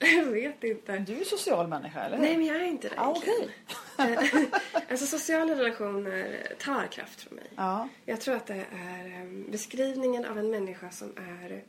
[0.00, 0.98] Jag vet inte.
[0.98, 2.24] Du är social människa, eller hur?
[2.24, 4.50] Nej, men jag är inte det Ja, egentligen.
[4.90, 7.46] alltså sociala relationer tar kraft från mig.
[7.56, 7.88] Ja.
[8.04, 11.62] Jag tror att det är em, beskrivningen av en människa som är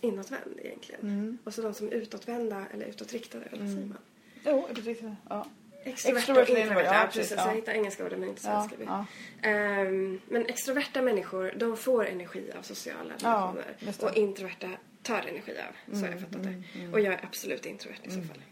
[0.00, 1.00] inåtvänd egentligen.
[1.00, 1.38] Mm.
[1.44, 3.98] Och så de som är utåtvända eller utåtriktade, eller vad säger man?
[4.44, 4.98] Jo, precis.
[5.28, 5.46] Ja.
[5.84, 6.62] Extroverta Extrovert och introverta.
[6.80, 7.34] introvert, Ja, ja, precis.
[7.36, 7.46] ja.
[7.48, 8.76] Jag hittar engelska ord men inte Ja, svenska.
[8.84, 9.06] ja.
[9.48, 14.10] Ehm, men extroverta människor, de får energi av sociala Ja, relationer.
[14.10, 14.68] och introverta
[15.02, 15.94] tar energi av.
[15.96, 16.62] Så har jag fattat det.
[16.92, 18.42] Och jag är absolut introvert i så fall.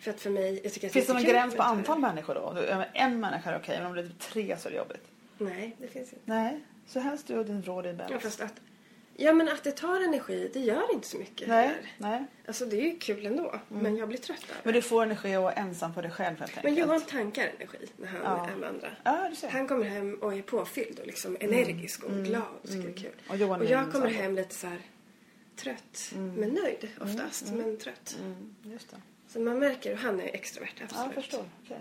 [0.00, 2.56] För att för mig, jag tycker att Finns det någon gräns på antal människor då?
[2.92, 5.02] En människa är okej, men om det är typ tre så är det jobbigt.
[5.38, 6.22] Nej, det finns inte.
[6.24, 8.22] Nej, så helst du och din vrå din Ja, bebis.
[8.22, 8.54] fast att,
[9.18, 11.48] ja, men att det tar energi, det gör inte så mycket.
[11.48, 11.92] Nej, heller.
[11.98, 12.24] nej.
[12.46, 14.54] Alltså det är ju kul ändå, men jag blir trött av det.
[14.64, 16.86] Men du får energi att vara ensam på dig själv helt Men enkelt.
[16.88, 18.48] Johan tankar energi när han Ja.
[18.50, 18.88] är med andra.
[19.04, 19.48] Ja, du ser.
[19.48, 22.92] Han kommer hem och är påfylld och liksom energisk och glad och tycker det är
[22.96, 23.06] kul.
[23.06, 23.30] Mm.
[23.30, 24.78] Och Johan är jag en kommer hem lite så här
[25.56, 28.16] trött, men nöjd oftast, men trött.
[28.20, 28.96] Mm, just det.
[29.28, 31.06] Så man märker, och han är extrovert Ja, absolut.
[31.14, 31.44] jag förstår.
[31.64, 31.78] Okay.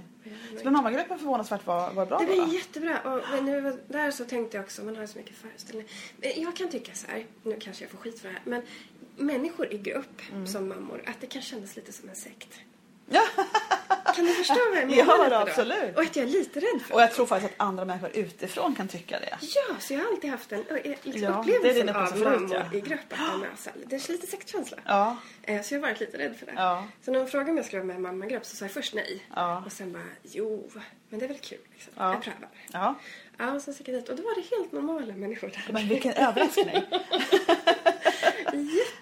[0.58, 2.36] Så men mammagruppen förvånansvärt var, var bra Det då?
[2.36, 2.54] var va?
[2.54, 3.00] jättebra.
[3.02, 5.90] Och men nu var- där så tänkte jag också, man har så mycket föreställningar.
[6.36, 8.62] Jag kan tycka så här, nu kanske jag får skit för det här, men
[9.16, 10.48] människor i grupp Mm.
[10.48, 12.54] som mammor, att det kan kännas lite som en sekt.
[13.10, 13.22] Ja.
[14.16, 15.04] Kan du förstå vad jag menar?
[15.08, 15.36] Ja, då, då?
[15.36, 15.96] absolut.
[15.96, 18.76] Och att jag är lite rädd för Och jag tror faktiskt att andra människor utifrån
[18.76, 19.38] kan tycka det.
[19.42, 22.78] Ja, så jag har alltid haft en liksom Ja, av upplevelse förut, mammor ja.
[22.78, 23.00] i grupp.
[23.10, 24.78] Att de är här, det är lite sektkänsla.
[24.86, 25.18] Ja.
[25.44, 26.54] Eh, Så jag har varit lite rädd för det.
[26.56, 26.86] Ja.
[27.06, 28.94] Så när de frågade om jag skulle vara med i mammagrupp så sa jag först
[28.94, 29.24] nej.
[29.36, 29.64] Ja.
[29.66, 30.72] Och sen bara, jo,
[31.10, 31.94] men det är väl kul liksom.
[31.98, 32.12] Ja.
[32.14, 32.50] Jag prövar.
[32.74, 32.96] ja.
[33.38, 35.74] Ja, och sen gick jag dit och då var det helt normala människor där.
[35.74, 36.84] Men vilken överraskning.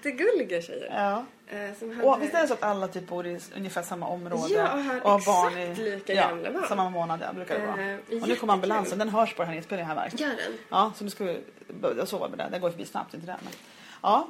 [0.05, 0.87] Jättegulliga tjejer.
[0.91, 1.25] Ja.
[1.47, 2.03] Eh, hade...
[2.03, 5.11] Och visst är det så att alla typ bor i ungefär samma område Ja, och
[5.11, 6.65] har barn exakt i lika ja, gamla barn.
[6.67, 7.91] samma månad brukar det vara.
[7.91, 10.19] Eh, och nu kommer ambulansen, den hörs på den här inspelningen här märkt.
[10.19, 10.57] Gör den?
[10.69, 11.39] Ja, så nu ska vi
[11.81, 12.51] börja sova med den.
[12.51, 13.37] Den går förbi snabbt, inte det.
[13.43, 13.53] Men...
[14.01, 14.27] Ja,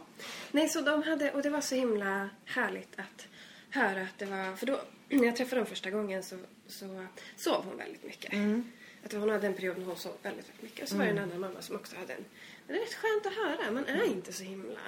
[0.52, 3.28] Nej, så de hade, och det var så himla härligt att
[3.70, 6.36] höra att det var, för då, när jag träffade dem första gången så,
[6.68, 7.06] så
[7.36, 8.34] sov hon väldigt mycket.
[8.34, 8.72] Mm.
[9.06, 10.84] Att hon hade en period när hon sov väldigt, väldigt mycket.
[10.84, 12.26] Och så var det en annan mamma som också hade en,
[12.68, 14.80] men det är rätt skönt att höra, man är inte så himla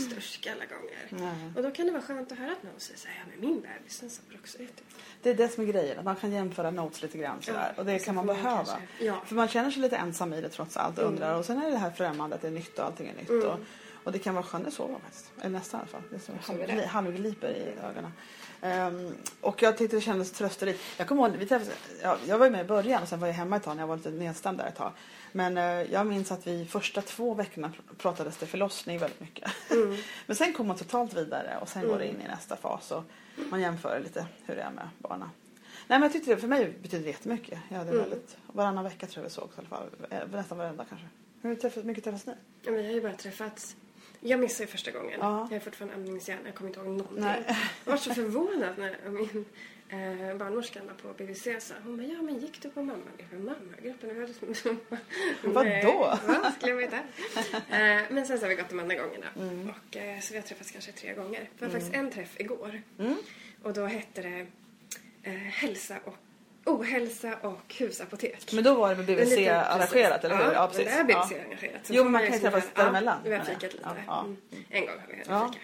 [0.00, 1.06] stursk alla gånger.
[1.10, 1.52] Nej.
[1.56, 3.60] Och då kan det vara skönt att höra att någon säger så ja men min
[3.60, 4.84] bebis den sover också jättebra.
[5.22, 5.98] det är det som är grejen.
[5.98, 7.72] Att man kan jämföra notes lite grann sådär.
[7.76, 8.76] Ja, och det kan man behöva.
[9.00, 9.20] ja.
[9.26, 11.14] För man känner sig lite ensam i det trots allt och Mm.
[11.14, 11.34] undrar.
[11.38, 13.44] Och sen är det här främmande, att det är nytt och allting är nytt.
[13.44, 13.58] Och,
[14.04, 15.30] och det kan vara skönt att sova faktiskt.
[15.40, 16.58] Eller nästan i alla fall.
[16.58, 18.12] Det är halv- halvgliper i ögonen.
[18.60, 20.80] Ehm, och jag tyckte det kändes trösterikt.
[20.96, 23.26] Jag kommer ihåg, vi träffades, ja, jag var ju med i början och sen var
[23.26, 24.92] jag hemma ett tag när jag var lite nedstämd där ett tag.
[25.32, 29.50] Men eh, jag minns att vi första två veckorna pr- pratades det förlossning väldigt mycket.
[29.70, 29.96] Mm.
[30.26, 33.04] Men sen kommer man totalt vidare och sen går det in i nästa fas och
[33.50, 35.28] man jämför lite hur det är med barnen.
[35.86, 37.58] Nej men jag tyckte det, för mig betyder det jättemycket.
[37.68, 38.02] Jag hade Mm.
[38.02, 39.86] väldigt, varannan vecka tror jag vi sågs i alla fall.
[40.10, 41.06] Eh, Nästan varenda kanske.
[41.42, 42.32] Hur mycket träffas ni?
[42.62, 43.76] Ja, vi har ju bara träffats.
[44.24, 45.18] Jag missade ju första gången.
[45.20, 45.46] Ja.
[45.50, 46.42] Jag är fortfarande amningshjärna.
[46.44, 47.20] Jag kommer inte ihåg någonting.
[47.20, 47.44] Nej.
[47.84, 49.44] Jag var så förvånad när min
[49.88, 53.44] eh, barnmorska på BVC sa hon bara, ja men gick du på mammagruppen?
[53.44, 54.34] Mammagruppen?
[55.54, 56.18] Vadå?
[56.26, 56.96] Vad skulle jag veta?
[56.96, 59.26] Eh, men sen så har vi gått de andra gångerna.
[59.36, 59.70] Mm.
[59.70, 61.48] Och, eh, så vi har träffats kanske tre gånger.
[61.58, 62.82] Det var faktiskt en träff igår.
[62.98, 63.16] Mm.
[63.62, 64.46] Och då hette det
[65.22, 66.16] eh, hälsa och
[66.64, 68.52] ohälsa och husapotek.
[68.52, 70.24] Men då var det med En BVC liten- arrangerat, precis.
[70.24, 70.52] eller hur?
[70.52, 71.68] Ja, men det är BVC Ja.
[71.88, 73.88] Jo, men man kan ju sån träffas däremellan, Ja, vi har fikat lite.
[74.06, 74.20] Ja.
[74.20, 74.36] Mm.
[74.70, 75.48] En gång har vi Ja.
[75.52, 75.62] fikat.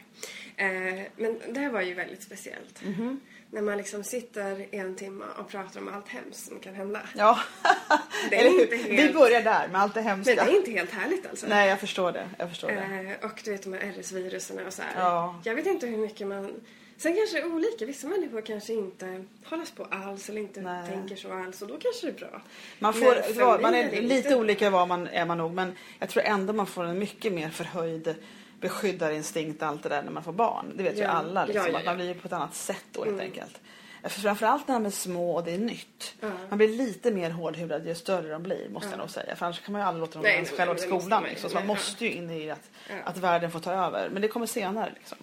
[0.57, 2.83] Eh, men det här var ju väldigt speciellt.
[2.85, 3.21] Mhm.
[3.51, 7.01] När man liksom sitter en timme och pratar om allt hemskt som kan hända.
[7.15, 7.39] Ja,
[8.31, 8.63] Det är eller hur?
[8.63, 10.35] inte helt- Vi börjar där med allt det Men hemska.
[10.35, 11.47] det är inte helt härligt alltså.
[11.47, 12.29] Nej, jag förstår det.
[12.39, 13.17] Jag förstår det.
[13.21, 14.91] Eh, och du vet de här RS-virusen och så här.
[15.03, 15.41] Ja.
[15.45, 16.61] Jag vet inte hur mycket man...
[16.99, 17.87] Sen kanske det är olika.
[17.87, 20.89] Vissa människor kanske inte hållas på alls eller inte Nej.
[20.89, 22.43] tänker så alls och då kanske det är bra.
[22.79, 26.23] Man, får, var, man är lite olika var man är man nog men jag tror
[26.23, 28.15] ändå man får en mycket mer förhöjd
[28.61, 30.73] beskyddarinstinkt allt det där när man får barn.
[30.77, 31.09] Det vet ju Ja.
[31.09, 33.27] alla liksom, Ja, ja, att man blir ju på ett annat sätt då helt Mm.
[33.27, 33.61] enkelt.
[34.03, 36.15] För framförallt när de är små och det är nytt.
[36.21, 36.31] Ja.
[36.49, 38.93] Man blir lite mer hårdhudad ju större de blir måste Ja.
[38.93, 39.37] jag nog säga.
[39.37, 41.23] För annars kan man ju aldrig låta dem nej, själva måste skolan.
[41.25, 41.29] ju.
[41.31, 41.51] Liksom.
[41.51, 42.71] Så man måste ju in i att,
[43.05, 44.09] att världen får ta över.
[44.13, 45.19] Men det kommer senare liksom.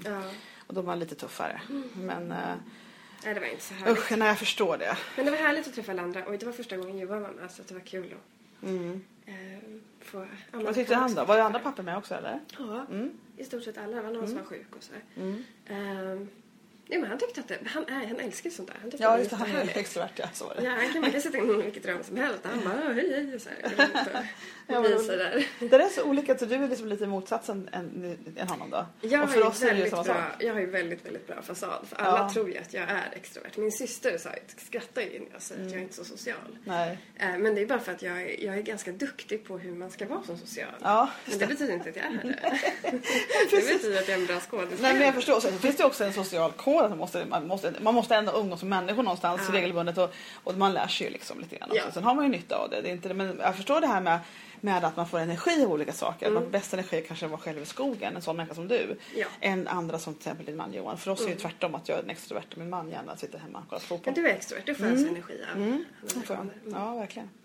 [0.67, 1.61] Och är man lite tuffare.
[1.95, 2.37] Men uh,
[3.25, 3.97] Nej, det var inte så härligt.
[3.99, 4.97] usch, nej jag förstår det.
[5.15, 7.19] Men det var härligt att träffa alla andra och det var första gången jag var
[7.19, 9.01] mamma så det var kul att Mm.
[9.25, 9.33] eh,
[10.01, 11.25] få Vad tyckte han då?
[11.25, 12.39] Var ju andra papper med också eller?
[12.57, 13.11] Ja, Mm.
[13.37, 13.95] i stort sett alla.
[13.95, 14.93] Det var någon som var sjuk och så.
[16.87, 16.89] Mm.
[16.89, 18.75] Nej, men han tyckte att det, han, är, han älskar sånt där.
[18.81, 19.35] Han tyckte Ja, just det.
[19.35, 20.25] Han är extrovert, ja.
[20.33, 20.63] Så var det.
[20.63, 22.39] Ja, han kan, man kan sitta in i vilket rum som helst.
[22.43, 24.27] Han bara hej hej och så här.
[24.67, 25.47] Ja, Och men- visar där.
[25.59, 28.85] Det är så olika, så du är liksom lite motsatsen än, än honom då?
[29.01, 30.23] Jag och har, för ju oss är det samma bra, sak.
[30.43, 31.85] jag har ju väldigt, väldigt bra fasad.
[31.89, 32.29] För alla Ja.
[32.33, 33.57] tror ju att jag är extrovert.
[33.57, 35.67] Min syster sa, skrattar ju när jag säger Mm.
[35.67, 36.57] att jag är inte så social.
[36.63, 36.97] Nej.
[37.19, 39.71] Eh, Men det är bara för att jag, är- jag är ganska duktig på hur
[39.71, 40.69] man ska vara som social.
[40.81, 42.59] Ja, Men det betyder inte att jag är det.
[43.51, 44.81] det betyder att jag är en bra skådespelare.
[44.81, 45.39] Nej men jag förstår.
[45.39, 46.74] Sen finns det också en social kod.
[46.83, 49.53] Att man, måste, man, måste, man måste ändå umgås med människor någonstans Ja.
[49.55, 51.69] regelbundet och, och man lär sig ju liksom lite grann.
[51.73, 51.83] Ja.
[51.93, 52.81] Sen har man ju nytta av det.
[52.81, 53.13] det är inte.
[53.13, 54.19] Men jag förstår det här med,
[54.61, 56.25] med att man får energi av olika saker.
[56.25, 56.37] Mm.
[56.37, 58.97] Att man bäst energi kanske vara själv i skogen, en sån människa som du.
[59.15, 59.27] Ja.
[59.41, 60.97] Än andra som till exempel din man Johan.
[60.97, 61.41] För oss är det ju Mm.
[61.41, 64.13] tvärtom att jag är en extrovert och min man gärna sitter hemma och kollar fotboll.
[64.15, 65.85] Men du är extrovert, du får alltså energi av Mm.
[66.01, 66.21] får jag.
[66.21, 66.53] personer.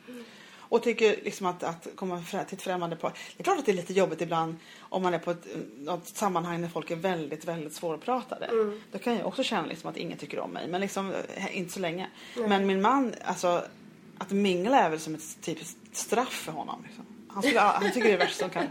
[0.09, 0.25] Mm.
[0.71, 3.11] Och tycker liksom att, att komma till ett främmande par.
[3.11, 5.47] Det är klart att det är lite jobbigt ibland om man är på ett
[5.79, 8.47] något sammanhang där folk är väldigt, väldigt svårpratade.
[8.47, 8.81] Mm.
[8.93, 10.69] Då kan jag också känna liksom att ingen tycker om mig.
[10.69, 12.11] Men liksom eh, inte så länge.
[12.49, 13.65] Men min man, alltså
[14.19, 16.85] att mingla är väl som ett typiskt straff för honom.
[16.87, 17.05] Liksom.
[17.35, 18.65] Han, skulle, han tycker det är det värsta som kan,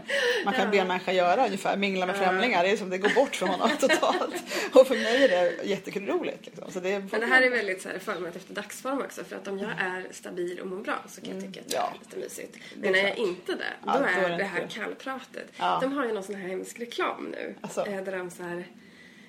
[0.44, 1.76] man kan be en människa göra ungefär.
[1.76, 2.20] Mingla med Ja.
[2.20, 2.62] främlingar.
[2.64, 4.34] Det är som det går bort för honom totalt.
[4.74, 6.46] Och för mig är det jättekul-roligt.
[6.46, 6.70] Liksom.
[6.70, 9.24] Så det är, Men det här är väldigt så här, format efter dagsform också.
[9.24, 11.76] För att om jag är stabil och mår bra så kan jag tycka att det
[11.76, 11.88] Mm.
[11.92, 11.94] Ja.
[11.94, 12.58] är lite mysigt.
[12.74, 15.46] Det är Men när jag inte det, då Ja, då är det det här kallpratet.
[15.56, 15.78] Ja.
[15.82, 17.54] De har ju någon sån här hemsk reklam nu.
[17.60, 17.86] Alltså.
[17.86, 18.64] eh, Där de så här...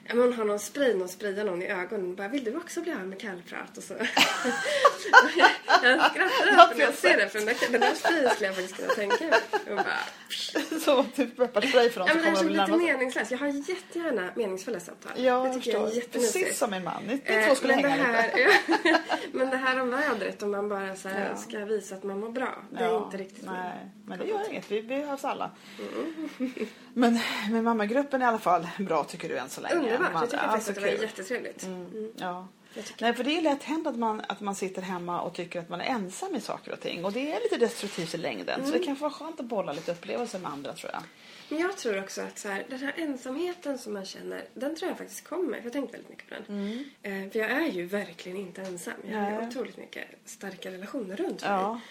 [0.07, 2.15] Ja, hon har någon spray, någon sprayar någon i ögonen.
[2.15, 3.77] Bara, vill du också bli av med kallprat?
[3.77, 3.93] Och så.
[5.83, 7.29] jag skrattar alltid när jag ser det.
[7.29, 9.39] För den där, den där sprayen skulle jag faktiskt kunna tänka mig.
[9.69, 9.97] Och bara,
[10.85, 12.93] Så typ pepparspray för dem ja, som det kommer att lite närma sig.
[12.93, 13.31] meningslöst.
[13.31, 15.11] Jag har jättegärna meningsfulla samtal.
[15.15, 16.01] Ja, det jag tycker jag är förstår.
[16.03, 16.33] jättemysigt.
[16.43, 17.03] Precis som min man.
[17.07, 18.99] Ni, ni Eh, två skulle men, det hänga här, lite.
[19.31, 21.37] men det här om vädret, om man bara så här Ja.
[21.37, 22.63] ska visa att man mår bra.
[22.71, 24.71] Det är inte riktigt Nej, min- men det gör inget.
[24.71, 25.51] Vi behövs alla.
[25.79, 26.65] Mm.
[26.93, 27.19] Men,
[27.51, 29.75] men mammagruppen är i alla fall bra tycker du än så länge.
[29.75, 30.11] Underbart.
[30.13, 31.63] Jag tycker ja, faktiskt så att det var jättetrevligt.
[31.63, 32.11] Mm.
[32.17, 32.47] Ja.
[32.73, 35.33] Jag tycker- Nej, för det är lätt hänt att man, att man sitter hemma och
[35.33, 37.05] tycker att man är ensam i saker och ting.
[37.05, 38.59] Och det är lite destruktivt i längden.
[38.61, 38.79] Så Mm.
[38.79, 41.03] det kan få vara skönt att bolla lite upplevelser med andra tror jag.
[41.49, 44.89] Men jag tror också att så här, den här ensamheten som man känner, den tror
[44.89, 45.47] jag faktiskt kommer.
[45.51, 46.85] För jag har tänkt väldigt mycket på den.
[47.01, 48.93] Eh, för jag är ju verkligen inte ensam.
[49.09, 49.47] Jag har Nej.
[49.47, 51.73] otroligt mycket starka relationer runt Ja.
[51.73, 51.81] mig.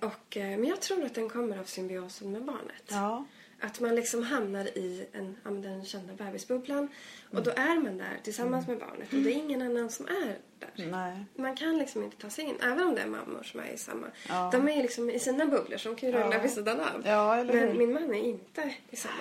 [0.00, 2.82] Eh, och, eh, men jag tror att den kommer av symbiosen med barnet.
[2.88, 3.24] Ja.
[3.60, 6.88] Att man liksom hamnar i en, ja, den kända bebisbubblan.
[7.30, 9.12] Och då är man där tillsammans med barnet.
[9.12, 10.86] Och det är ingen annan som är där.
[10.90, 11.24] Nej.
[11.36, 13.76] Man kan liksom inte ta sig in, även om det är mammor som är i
[13.78, 14.06] samma.
[14.28, 14.48] Ja.
[14.52, 16.42] De är liksom i sina bubblor de kan ju rulla Ja.
[16.42, 17.02] vid sidan av.
[17.06, 17.44] Ja?
[17.44, 19.14] Men min man är inte i samma.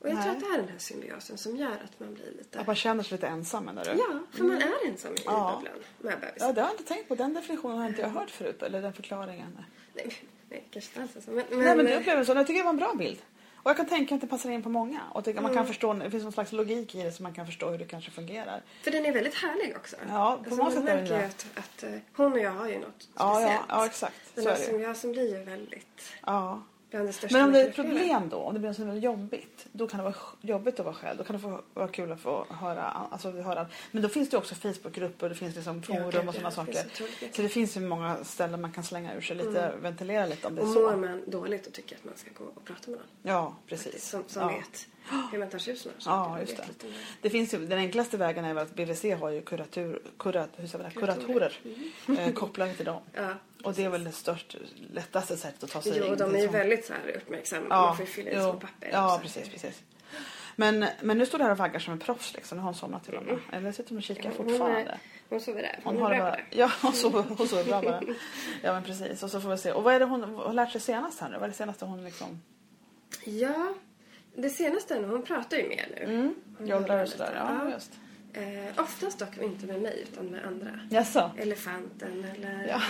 [0.00, 0.36] Och jag tror Nej.
[0.36, 2.60] att det är den här symbiosen som gör att man blir lite...
[2.60, 3.90] Att man känner sig lite ensam menar du?
[3.90, 5.54] Ja, för man är ensam i Ja.
[5.56, 6.46] bubblan med bebisen.
[6.48, 7.14] Ja, det har jag inte tänkt på.
[7.14, 8.62] Den definitionen har inte jag hört förut.
[8.62, 9.58] Eller den förklaringen.
[9.94, 10.14] Nej,
[10.50, 11.30] nej, kanske inte alls är så.
[11.30, 12.32] Men, men, Nej, men du upplever så.
[12.32, 13.18] Jag tycker det var en bra bild.
[13.62, 15.00] Och jag kan tänka att det passar in på många.
[15.12, 15.56] Och tycker man Mm.
[15.64, 17.84] kan förstå, det finns någon slags logik i det så man kan förstå hur det
[17.84, 18.62] kanske fungerar.
[18.82, 19.96] För den är väldigt härlig också.
[20.08, 22.78] Ja, på alltså, man sätt märker ju att, att eh, hon och jag har ju
[22.78, 23.64] något Ja, ja, speciellt.
[23.68, 24.14] ja exakt.
[24.34, 24.66] Den Så här är det.
[24.66, 26.12] symbiosen blir ju väldigt...
[26.26, 26.62] Ja.
[26.92, 29.66] Bland det största Men om det är ett problem då, om det blir väldigt jobbigt,
[29.72, 31.18] då kan det vara jobbigt att vara själv.
[31.18, 33.66] Då kan det få vara kul att få höra, alltså, höra.
[33.90, 36.50] Men då finns det också Facebookgrupper, det finns liksom Ja, forum gud, och sådana ja,
[36.50, 36.84] saker.
[37.32, 40.54] Så det finns ju många ställen man kan slänga ur sig lite, ventilera lite om
[40.54, 40.80] det är Och så.
[40.80, 43.08] mår man dåligt och tycker att man ska gå och prata med någon.
[43.22, 44.08] Ja, precis.
[44.08, 44.48] som som ja.
[44.48, 44.86] vet
[45.32, 46.32] hur man tar sig ur sådana Ja, saker.
[46.32, 46.86] och just det.
[47.22, 50.66] det finns ju, den enklaste vägen är väl att BVC har ju kuratur, kurat, hur
[50.68, 50.90] säger det?
[50.90, 51.58] kuratorer
[52.18, 53.00] eh, kopplade till dem.
[53.12, 53.34] Ja.
[53.64, 54.58] Och det är väl det största,
[54.92, 56.54] lättaste sättet att ta sig Jo, in de till är ju sånt.
[56.56, 57.66] väldigt så här uppmärksamma.
[57.70, 58.40] Ja, Man får ju fylla i jo.
[58.42, 58.88] små papper.
[58.92, 59.82] Ja, precis, precis.
[60.56, 62.58] Men, men nu står du här och vaggar som en proffs liksom.
[62.58, 63.38] Nu har hon somnat till och med.
[63.52, 64.80] Eller sitter hon och kikar Hon, fortfarande?
[64.80, 64.98] är,
[65.28, 65.80] hon sover där.
[65.84, 68.02] Hon Hon, har bara, ja, hon sover, hon sover bra bara.
[68.62, 69.22] Ja, men precis.
[69.22, 69.72] Och så får vi se.
[69.72, 71.34] Och vad är det hon har lärt sig senast här nu?
[71.34, 72.42] Vad är det senaste hon liksom...
[73.24, 73.74] Ja,
[74.36, 76.02] det senaste nu, hon pratar ju mer nu.
[76.14, 77.26] Mm, Hon gör och sådär.
[77.26, 77.32] lite.
[77.36, 77.92] Ja, just.
[78.34, 80.80] Eh, oftast dock inte med mig, utan med andra.
[80.90, 81.30] Jaså?
[81.38, 82.82] Elefanten eller Ja.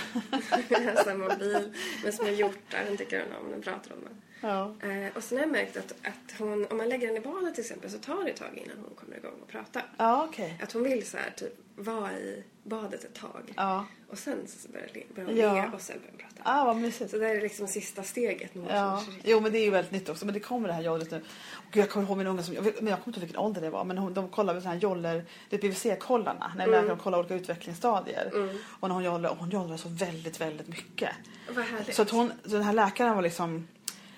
[1.11, 1.73] en mobil
[2.05, 2.85] med små hjortar.
[2.89, 4.23] Den tycker hon om, den pratar om den.
[4.43, 4.75] Ja.
[4.83, 7.55] Eh, och sen har jag märkt att, att hon, om man lägger den i badet
[7.55, 9.85] till exempel så tar det ett tag innan hon kommer igång och pratar.
[9.97, 10.59] Ja, okej.
[10.63, 13.53] Att hon vill så här, typ vara i badet ett tag.
[13.57, 13.87] Ja.
[14.11, 15.55] Och sen så börjar börjar hon Ja.
[15.55, 16.51] le och sen börjar hon prata.
[16.51, 17.11] Ah, vad mysigt.
[17.11, 18.55] Så det är liksom sista steget.
[18.55, 20.25] När hon Ja, jo men det är ju väldigt nytt också.
[20.27, 21.23] Men det kommer det här jollret nu.
[21.71, 23.41] Och jag kommer ihåg min unge som, jag, vet, men jag kommer inte ihåg vilken
[23.45, 23.85] ålder det var.
[23.85, 26.53] Men hon, de kollar väl sådana här joller, det är BVC-kollarna.
[26.57, 28.33] När läkaren kollar olika utvecklingsstadier.
[28.81, 31.11] Och när hon jollrar, och hon jollrar så väldigt, väldigt mycket.
[31.55, 31.95] Vad härligt.
[31.97, 33.69] Så att hon, så den här läkaren var liksom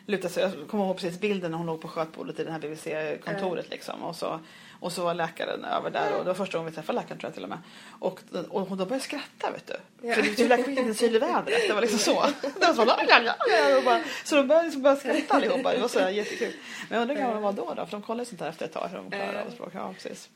[0.06, 2.58] lutade sig, jag kommer ihåg precis bilden när hon låg på skötbordet i det här
[2.58, 4.02] BVC-kontoret liksom.
[4.02, 4.40] Och så,
[4.80, 7.28] och så var läkaren över där och det var första gången vi träffade läkaren tror
[7.28, 7.58] jag till och med.
[7.98, 10.08] Och, och hon då började skratta vet du.
[10.08, 10.14] Ja.
[10.14, 11.68] För det läkaren fick en syl i vädret.
[11.68, 12.26] Det var liksom så.
[12.60, 15.72] Det var så, la, la, la, bara, så de började liksom börja skratta allihopa.
[15.72, 16.52] Det var så här jättekul.
[16.88, 17.86] Men jag undrar hur gammal de var då, då?
[17.86, 19.70] För de kollar ju sånt här efter ett tag hur de klarar av språk.
[19.74, 20.28] Ja, precis.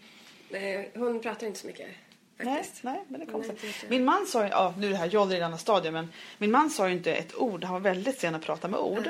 [0.48, 1.88] Nej, hon pratar inte så mycket
[2.36, 2.84] Nej, faktiskt.
[2.84, 5.36] nej, men det kom Nej, Min man sa ju, ja nu är det här joller
[5.36, 7.64] i denna stadie, men min man sa ju inte ett ord.
[7.64, 9.08] Han var väldigt sen att prata med ord.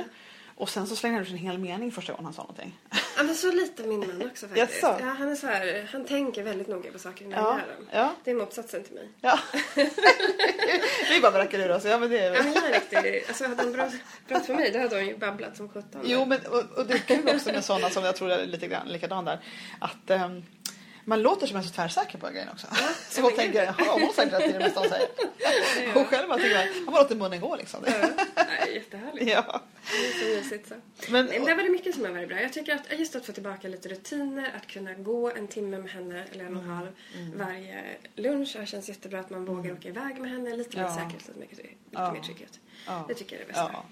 [0.58, 2.78] Och sen så slängde han ut en hel mening första gången han sa någonting.
[3.16, 4.82] Ja, men så lite min man också faktiskt.
[4.82, 4.96] Jaså?
[5.00, 7.74] Ja, han är så här, han tänker väldigt noga på saker innan Ja, han gör
[7.76, 7.86] dem.
[7.92, 8.14] ja.
[8.24, 9.08] Det är motsatsen till mig.
[9.20, 9.38] Ja.
[11.10, 11.84] Vi bara bräcker ur oss.
[11.84, 12.34] Ja, men det är...
[12.34, 13.90] Ja, men jag är riktig, alltså hade han
[14.28, 16.00] pratat för mig då hade hon ju babblat som sjutton.
[16.04, 18.66] Jo, men och, och det är kul också med sådana som jag tror är lite
[18.66, 19.40] grann likadan där.
[19.78, 20.42] Att ehm,
[21.08, 22.66] man låter som en så tvärsäker på grejen också.
[23.10, 25.08] så folk tänker, jaha, hon har sagt rätt i det mesta hon säger.
[25.96, 27.84] Och själv man tänker, man bara låter munnen gå liksom.
[27.86, 29.30] Ja, nej, jättehärligt.
[29.30, 29.62] Ja.
[29.90, 30.74] Det är så mysigt så.
[31.12, 32.40] Men, men det var det mycket som har varit bra.
[32.40, 35.90] Jag tycker att just att få tillbaka lite rutiner, att kunna gå en timme med
[35.90, 37.38] henne eller en och en halv Mm.
[37.38, 37.84] varje
[38.16, 38.56] lunch.
[38.60, 40.56] Det känns jättebra att man vågar åka iväg med henne.
[40.56, 40.94] Lite mer Ja.
[40.94, 42.12] säkerhet, lite, mycket, lite Ja.
[42.12, 42.60] mer trygghet.
[42.86, 43.04] Ja.
[43.08, 43.70] Det tycker jag är det bästa.
[43.72, 43.84] Ja.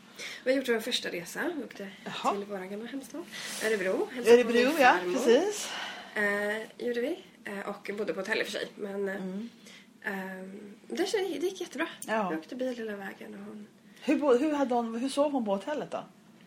[0.45, 1.41] Vi har gjort vår första resa.
[1.57, 2.33] Vi åkte Jaha.
[2.35, 3.25] till vår gamla hemstad.
[3.65, 4.09] Örebro.
[4.27, 5.69] Örebro, ja, precis.
[6.17, 7.19] Eh, gjorde vi.
[7.45, 8.69] Eh, och bodde på hotell i och för sig.
[8.75, 9.15] Men eh,
[10.13, 10.45] eh,
[10.87, 11.87] det, det gick jättebra.
[12.09, 12.17] Mm.
[12.17, 12.29] Ja.
[12.29, 13.35] Vi åkte bil hela vägen.
[13.35, 13.67] Och hon...
[14.03, 16.05] Hur, hur, hade hon, hur sov hon på hotellet då?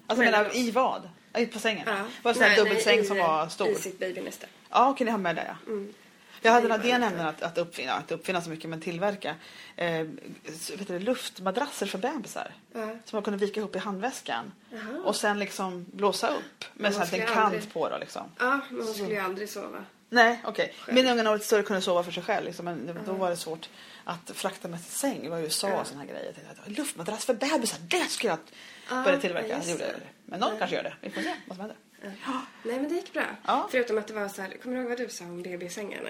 [0.07, 1.09] Alltså menar, i vad?
[1.37, 1.83] I på sängen?
[1.87, 2.05] Ja.
[2.23, 3.69] Var det Nej, dubbelsäng som var stor?
[3.69, 4.47] I sitt babynäste.
[4.69, 5.71] Ja, okej, ni har med det ja.
[5.71, 5.93] Mm.
[6.41, 9.35] Jag hade Det idén lite- nämligen att, att uppfinna, att uppfinna så mycket men tillverka
[9.75, 10.01] eh,
[10.77, 12.51] vet du, luftmadrasser för bebisar.
[12.73, 12.85] Ja.
[13.05, 14.51] Som man kunde vika ihop i handväskan.
[14.71, 15.01] Jaha.
[15.03, 18.23] Och sen liksom blåsa upp med så här en kant aldrig- på då liksom.
[18.39, 20.73] Ja, men hon skulle ju aldrig sova Nej, okej.
[20.79, 20.95] Själv.
[20.95, 22.45] Min unge när var större kunde sova för sig själv.
[22.45, 23.69] Liksom, men då var det svårt
[24.03, 25.19] att frakta med till säng.
[25.23, 26.33] Det var USA och såna här grejer.
[26.65, 28.37] Jag Luftmadrass för bebisar, det ska jag
[28.89, 29.47] Ja, börja tillverka.
[29.63, 29.93] gjorde jag.
[29.93, 30.01] det.
[30.25, 30.57] Men någon Ja.
[30.59, 30.93] kanske gör det.
[31.01, 31.77] Vi får se vad som händer.
[32.01, 33.25] Nej, men det gick bra.
[33.45, 33.67] Ja.
[33.71, 36.09] Förutom att det var så här, kommer du ihåg vad du sa om BB-sängarna?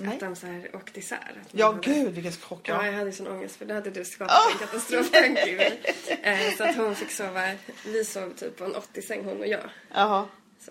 [0.00, 0.14] Nej.
[0.14, 1.16] Att de så här åkte isär.
[1.42, 2.68] Att Ja, hade- gud vilken chock.
[2.68, 2.86] Ja, Ja.
[2.86, 5.80] jag hade sån ångest för då hade du skapat en katastroftanke i mig.
[6.22, 7.52] Eh, Så att hon fick sova,
[7.86, 9.70] vi sov typ på en 80-säng hon och jag.
[9.94, 10.26] Jaha.
[10.60, 10.70] Så.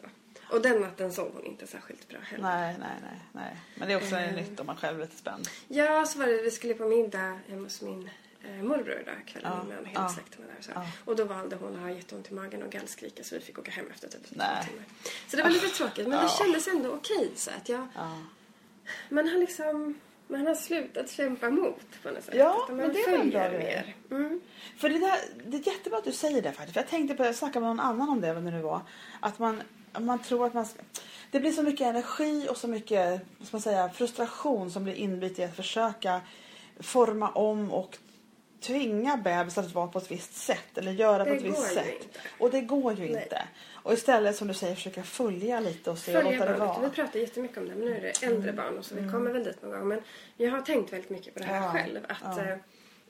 [0.55, 2.43] Och den natten sov hon inte särskilt bra heller.
[2.43, 3.55] Nej, nej, nej, nej.
[3.75, 4.33] Men det är också Eh.
[4.35, 5.47] nytt om man själv är lite spänd.
[5.67, 8.09] Ja, så var det, vi skulle på middag hemma hos min
[8.45, 9.86] eh, morbror idag kvällen Ja, innan.
[9.86, 10.62] Hela ja, släkten var där.
[10.62, 10.71] Så.
[10.75, 10.86] ja.
[11.05, 13.71] Och då valde hon att ha jätteont i magen och gallskrika så vi fick åka
[13.71, 14.47] hem efter typ Nej.
[14.69, 14.84] timmar.
[15.27, 16.38] Så det var lite tråkigt men det Ja.
[16.43, 18.17] kändes ändå okej så att jag, Ja.
[19.10, 22.36] man har liksom, man har slutat kämpa emot på något sätt.
[22.38, 23.95] Ja, men man det är en bra mer.
[24.12, 24.41] Mm.
[24.77, 26.73] För det, där, det är jättebra att du säger det faktiskt.
[26.73, 28.81] För jag tänkte på, jag snackade med någon annan om det, vem det nu var.
[29.19, 29.62] Att man,
[29.99, 30.79] man tror att man ska,
[31.31, 35.39] Det blir så mycket energi och så mycket vad man säga, frustration som blir inbytt
[35.39, 36.21] i att försöka
[36.79, 37.97] forma om och
[38.67, 41.86] tvinga bebisar att vara på ett visst sätt eller göra på Det ett visst sätt.
[42.04, 42.19] inte.
[42.39, 43.23] Och det går ju Nej.
[43.23, 43.47] inte.
[43.73, 46.78] Och istället som du säger försöka följa lite och se och Följa låta det barnet.
[46.78, 46.89] vara.
[46.89, 49.32] Vi pratar jättemycket om det men nu är det äldre barn och så vi kommer
[49.32, 49.88] väl dit någon gång.
[49.88, 50.01] Men
[50.38, 51.99] jag har tänkt väldigt mycket på det här Ja, själv.
[52.10, 52.43] Att, ja.
[52.43, 52.58] eh,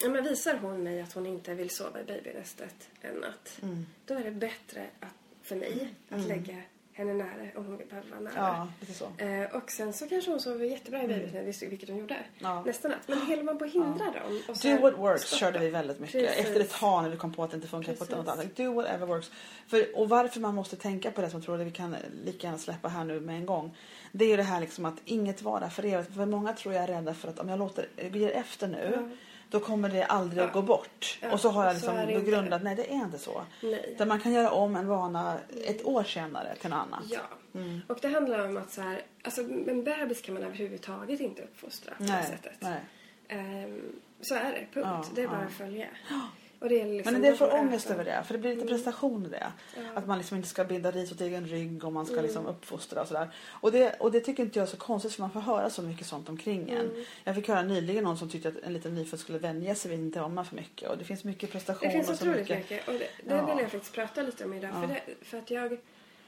[0.01, 3.57] ja, men visar hon mig att hon inte vill sova i babynästet en natt.
[3.61, 3.85] Mm.
[4.05, 5.13] Då är det bättre att,
[5.43, 6.55] för mig att lägga
[6.95, 8.33] henne nära om hon behöver vara nära.
[8.35, 9.05] Ja, lite så.
[9.17, 12.25] Eh, och sen så kanske hon sover jättebra i babynästet, vilket hon gjorde Mm.
[12.39, 12.63] Ja.
[12.65, 12.97] nästa natt.
[13.07, 14.41] Men håller man på att hindra dem?
[14.47, 15.39] Och Do what works stoppa.
[15.39, 16.21] körde vi väldigt mycket.
[16.27, 16.45] Precis.
[16.45, 18.15] Efter ett tag när vi kom på att det inte funkar på Precis.
[18.15, 18.55] något annat.
[18.55, 19.31] Do whatever works.
[19.67, 22.47] För, och varför man måste tänka på det som jag tror att vi kan lika
[22.47, 23.77] gärna släppa här nu med en gång.
[24.11, 26.13] Det är ju det här liksom att inget vara för evigt.
[26.15, 29.17] För många tror jag är rädda för att om jag låter, ger efter nu
[29.59, 30.61] då kommer det aldrig att Ja.
[30.61, 31.19] gå bort.
[31.21, 32.19] Ja, och så har jag liksom det inte.
[32.25, 33.43] begrundat, nej det är inte så.
[33.63, 33.95] Nej.
[33.97, 35.37] Där man kan göra om en vana
[35.67, 37.03] ett år senare till något annat.
[37.05, 37.19] Ja.
[37.53, 37.81] Mm.
[37.87, 41.93] Och det handlar om att så här, alltså en bebis kan man överhuvudtaget inte uppfostra
[41.97, 42.57] på det Nej, sättet.
[42.59, 42.79] nej.
[43.27, 43.81] Ehm,
[44.21, 44.75] så är det, punkt.
[44.83, 45.45] Ja, det är bara ja.
[45.47, 45.87] att följa.
[46.59, 48.23] Det är liksom, Men då får får ångest över det.
[48.25, 49.51] För det blir lite prestation i det.
[49.75, 49.81] Ja.
[49.95, 52.25] Att man liksom inte ska binda ris åt egen rygg och man ska Mm.
[52.25, 53.29] liksom uppfostra och sådär.
[53.47, 55.81] Och det, och det tycker inte jag är så konstigt för man får höra så
[55.81, 56.77] mycket sånt omkring en.
[56.89, 57.03] Mm.
[57.23, 59.99] Jag fick höra nyligen någon som tyckte att en liten nyfödd skulle vänja sig vid
[59.99, 60.89] inte amma för mycket.
[60.89, 62.57] Och det finns mycket prestation Det finns otroligt mycket.
[62.57, 62.87] mycket.
[62.87, 63.45] Och det, det Ja.
[63.45, 64.71] vill jag faktiskt prata lite om idag.
[64.75, 64.81] Ja.
[64.81, 65.77] För, det, för att jag,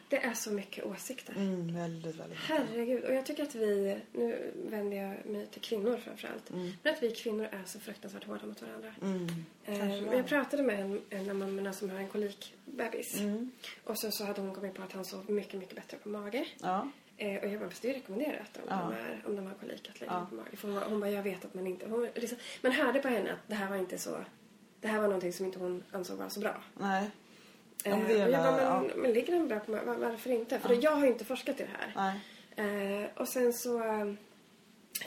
[0.09, 1.33] det är så mycket åsikter.
[1.35, 2.37] Mm, väldigt, väldigt.
[2.39, 3.03] Herregud.
[3.03, 6.49] Och jag tycker att vi, nu vänder jag mig till kvinnor framförallt.
[6.83, 8.93] Men att vi kvinnor är så fruktansvärt hårda mot varandra.
[9.01, 9.27] Mm.
[9.65, 13.19] Eh, Kanske jag pratade med en, en av mammorna som har en kolikbebis.
[13.19, 13.51] Mm.
[13.83, 16.47] Och sen så hade hon kommit på att han sov mycket, mycket bättre på mage.
[16.61, 16.89] Ja.
[17.17, 18.75] Eh, och jag bara, fast det är rekommenderat om, Ja.
[18.75, 20.27] de, är, om de har kolik att lägga Ja.
[20.29, 20.55] på mage.
[20.57, 21.85] För hon, hon bara, jag vet att man inte...
[21.89, 24.17] Hon, liksom, man hörde på henne att det här var inte så...
[24.81, 26.63] Det här var någonting som inte hon ansåg var så bra.
[26.79, 27.09] Nej.
[27.83, 28.95] Ja, men Eh, det är och jag bara, men, ja.
[28.95, 29.71] men ligger den bra på?
[29.71, 30.59] Var, varför inte?
[30.59, 32.13] För jag har ju inte forskat i det här.
[32.55, 34.13] Eh, och sen så eh,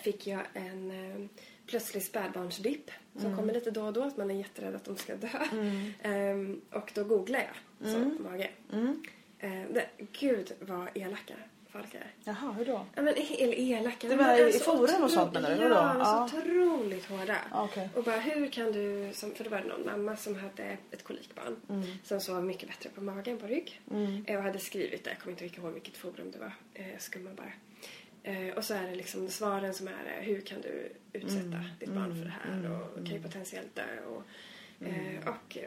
[0.03, 1.27] fick jag en eh,
[1.67, 3.37] plötslig spädbarnsdipp som Mm.
[3.39, 5.29] kommer lite då och då, att man är jätterädd att de ska dö.
[6.11, 7.45] Eh, och då googlade
[7.81, 8.51] jag så på mage.
[8.73, 9.03] Mm.
[9.39, 9.87] Eh, det,
[10.21, 11.35] gud vad elaka
[11.73, 12.07] folk är.
[12.25, 12.87] Jaha, hur då?
[12.95, 14.09] Ja, men eller elaka.
[14.09, 15.63] Det var i så forum och sånt, menar du?
[15.63, 15.75] Ja, Vadå?
[15.93, 16.29] de Ja.
[16.31, 17.37] så otroligt hårda.
[17.53, 17.89] Okej.
[17.95, 21.57] Och bara hur kan du, som, för det var någon mamma som hade ett kolikbarn
[21.69, 21.83] Mm.
[22.05, 23.81] som sov mycket bättre på magen på rygg.
[24.27, 26.53] Eh, Och hade skrivit det, jag kommer inte ihåg vilket forum det var.
[26.75, 27.53] Eh, Jag skummar bara.
[28.23, 31.65] Eh, och så är det liksom svaren som är eh, hur kan du utsätta Mm.
[31.81, 33.83] ditt barn för det här och kan ju potentiellt dö.
[34.07, 34.23] Och,
[34.87, 35.59] eh, och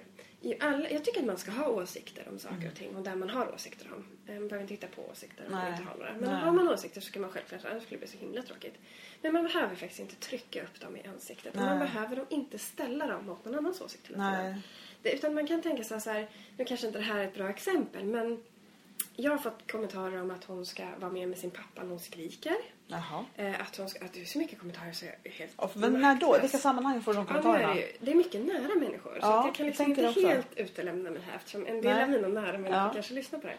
[0.44, 3.16] i alla, jag tycker att man ska ha åsikter om saker och ting och där
[3.16, 4.06] man har åsikter om.
[4.28, 5.72] Eh, Man behöver inte hitta på åsikter om man Nej.
[5.72, 6.14] inte har några.
[6.14, 6.42] Men Nej.
[6.42, 8.76] har man åsikter så ska man självklart, annars skulle det bli så himla tråkigt.
[9.22, 11.56] Men man behöver faktiskt inte trycka upp dem i ansiktet.
[11.56, 14.62] Man behöver dem inte ställa dem mot någon annans åsikt hela tiden.
[15.04, 17.50] Utan man kan tänka sig så här, nu kanske inte det här är ett bra
[17.50, 18.44] exempel men
[19.16, 22.00] jag har fått kommentarer om att hon ska vara med med sin pappa när hon
[22.00, 22.56] skriker.
[22.88, 23.26] Jaha.
[23.36, 25.72] Eh, att, hon ska, att det är så mycket kommentarer så jag är helt Och,
[25.78, 26.38] men när då?
[26.38, 27.76] I vilka sammanhang får du de Ja, det kommentarerna?
[27.76, 29.12] är det är mycket nära människor.
[29.12, 32.04] så Ja, att jag kan liksom inte helt utelämna mig här eftersom en del Nej.
[32.04, 32.92] av mina nära människor Ja.
[32.94, 33.58] kanske lyssnar på det.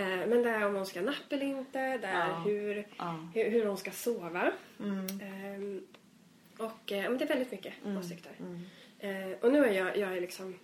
[0.00, 1.78] Eh, men det är om hon ska nappa eller inte.
[1.98, 2.34] Det är Ja.
[2.46, 2.86] hur.
[3.00, 3.28] Mm.
[3.34, 4.52] hur, hur hon ska sova.
[4.78, 5.80] Eh,
[6.66, 7.98] och eh, men det är väldigt mycket Mm.
[7.98, 8.32] åsikter.
[8.98, 10.58] Eh, och nu är jag, jag är liksom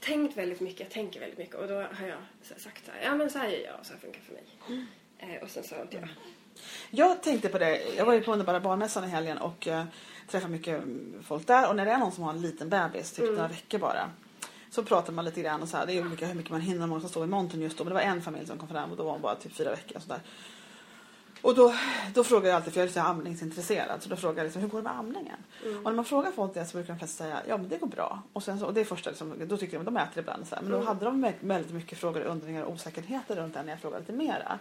[0.00, 3.02] tänkt väldigt mycket, jag tänker väldigt mycket och då har jag så sagt så här,
[3.04, 4.44] ja men så här gör jag och så här funkar för mig.
[4.68, 4.86] Mm.
[5.18, 6.08] Eh, och sen sa inte jag.
[6.90, 7.82] Jag tänkte på det.
[7.96, 9.84] Jag var ju på Underbara barnmässan i helgen och uh,
[10.28, 11.68] träffade mycket mm, folk där.
[11.68, 14.10] Och när det är någon som har en liten bebis, typ några veckor bara.
[14.70, 15.86] Så pratar man lite grann och så här.
[15.86, 16.86] Det är olika hur mycket man hinner.
[16.86, 17.84] Man som står i montern just då.
[17.84, 19.70] Men det var en familj som kom fram och då var hon bara typ fyra
[19.70, 19.96] veckor.
[19.96, 20.20] Och så där.
[21.42, 21.74] Och då,
[22.14, 24.68] då frågar jag alltid, för jag är lite amningsintresserad, så då frågar jag liksom, hur
[24.68, 25.36] går det med amningen?
[25.76, 27.86] Och när man frågar folk det så brukar de flesta säga, ja men det går
[27.86, 28.22] bra.
[28.32, 30.46] Och, sen så, och det är första, liksom, då tycker de att de äter ibland.
[30.48, 30.62] Så här.
[30.62, 34.00] Men då hade de väldigt- mycket frågor, undringar och osäkerheter runt det när jag frågade
[34.00, 34.58] lite mera.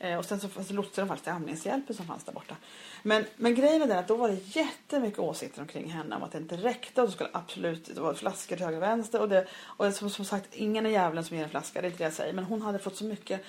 [0.00, 2.56] Eh, och sen så, så lotsade de faktiskt till amningshjälpen som fanns där borta.
[3.02, 6.32] Men, men grejen är den att då var det jättemycket åsikter omkring henne om att
[6.32, 9.28] det inte räckte och det skulle absolut, det var flaskor till höger och vänster och,
[9.28, 11.98] det, och som, som sagt, ingen är djävulen som ger en flaska, det är inte
[12.02, 12.32] det jag säger.
[12.32, 13.44] Men hon hade fått så mycket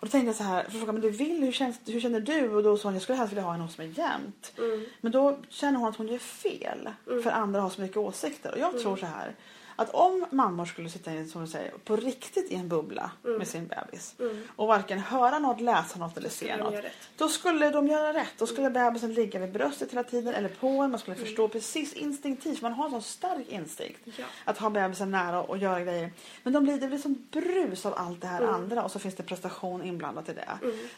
[0.00, 2.20] och då tänkte jag så här, för fråga, men du vill, hur, känns, hur känner
[2.20, 2.48] du?
[2.48, 4.52] Och då sa hon, jag skulle helst vilja ha en som är jämnt.
[5.00, 6.90] Men då känner hon att hon gör fel.
[7.22, 8.52] För andra har så mycket åsikter.
[8.52, 9.34] Och jag tror så här,
[9.78, 13.48] att om mammor skulle sitta in, som du säger, på riktigt i en bubbla med
[13.48, 14.14] sin bebis.
[14.56, 16.74] Och varken höra något, läsa något eller se något.
[17.16, 18.32] Då skulle de göra rätt.
[18.38, 20.90] Då skulle bebisen ligga vid bröstet hela tiden eller på en.
[20.90, 22.62] Man skulle förstå precis instinktivt.
[22.62, 24.00] Man har en sån stark instinkt.
[24.04, 24.24] Ja.
[24.44, 26.12] Att ha bebisen nära och göra grejer.
[26.42, 28.54] Men de blir, det blir som brus av allt det här Mm.
[28.54, 30.48] andra och så finns det prestation inblandat i det.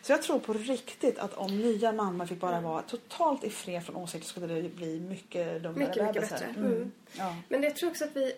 [0.03, 2.53] Så jag tror på riktigt att om nya mammor fick Mm.
[2.53, 6.45] bara vara totalt i fred från åsikter skulle det bli mycket lugnare Mycket, mycket bättre.
[6.47, 6.67] Mm.
[6.73, 6.93] Mm.
[7.13, 7.37] Ja.
[7.49, 8.33] Men jag tror också att vi...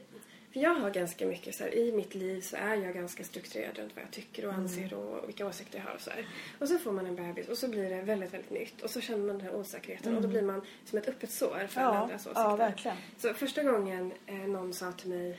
[0.52, 3.78] För jag har ganska mycket så här, i mitt liv så är jag ganska strukturerad
[3.78, 6.26] runt vad jag tycker och anser och vilka åsikter jag har och så här.
[6.58, 9.00] Och så får man en bebis och så blir det väldigt, väldigt nytt och så
[9.00, 11.86] känner man den här osäkerheten och då blir man som ett öppet sår för Ja,
[11.96, 12.42] andras åsikter.
[12.42, 12.96] ja, verkligen.
[13.18, 15.38] Så första gången eh, någon sa till mig,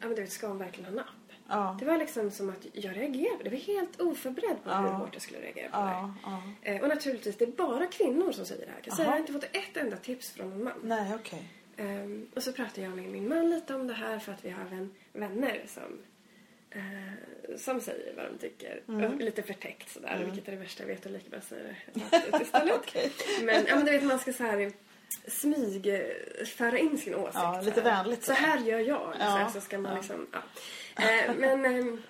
[0.00, 1.06] ja men du vet, ska hon verkligen ha napp?
[1.50, 1.76] Ja.
[1.80, 3.44] Det var liksom som att jag reagerade.
[3.44, 6.42] Jag var helt oförberedd på hur hårt jag skulle reagera på Ja, ja.
[6.62, 6.68] det.
[6.76, 8.80] Eh, och naturligtvis, det är bara kvinnor som säger det här.
[8.84, 10.72] Jag, säga, jag har inte fått ett enda tips från en man.
[10.82, 11.48] Nej, okej.
[11.78, 14.50] Ehm, och så pratade jag med min man lite om det här för att vi
[14.50, 15.98] har vän, vänner som,
[16.70, 18.82] eh, som säger vad de tycker.
[18.88, 19.18] Mm.
[19.18, 22.74] Lite förtäckt sådär, vilket är det värsta jag vet och lika bra säga det istället.
[22.80, 23.12] Okej.
[23.42, 24.72] Men, ja, men du vet man ska så här
[25.26, 27.34] smyg eh, föra in sin åsikt.
[27.34, 28.40] Ja, så lite vänligt Så så.
[28.40, 29.12] här gör jag.
[29.14, 29.98] Så, Ja, här, så ska man ja.
[29.98, 31.02] liksom, ja.
[31.10, 32.02] Eh, men, ehm,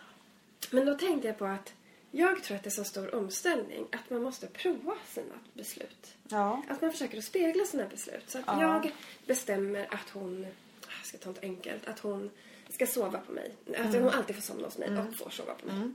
[0.70, 1.72] men då tänkte jag på att
[2.10, 6.14] jag tror att det är så stor omställning att man måste prova sina beslut.
[6.28, 6.62] Ja.
[6.68, 8.30] Att man försöker att spegla sina beslut.
[8.30, 8.60] Så att Ja.
[8.62, 8.92] jag
[9.26, 10.46] bestämmer att hon,
[10.98, 12.30] jag ska ta något enkelt, att hon
[12.70, 13.52] ska sova på mig.
[13.70, 14.02] Att Mm.
[14.02, 15.90] hon alltid får somna hos mig och får sova på mig.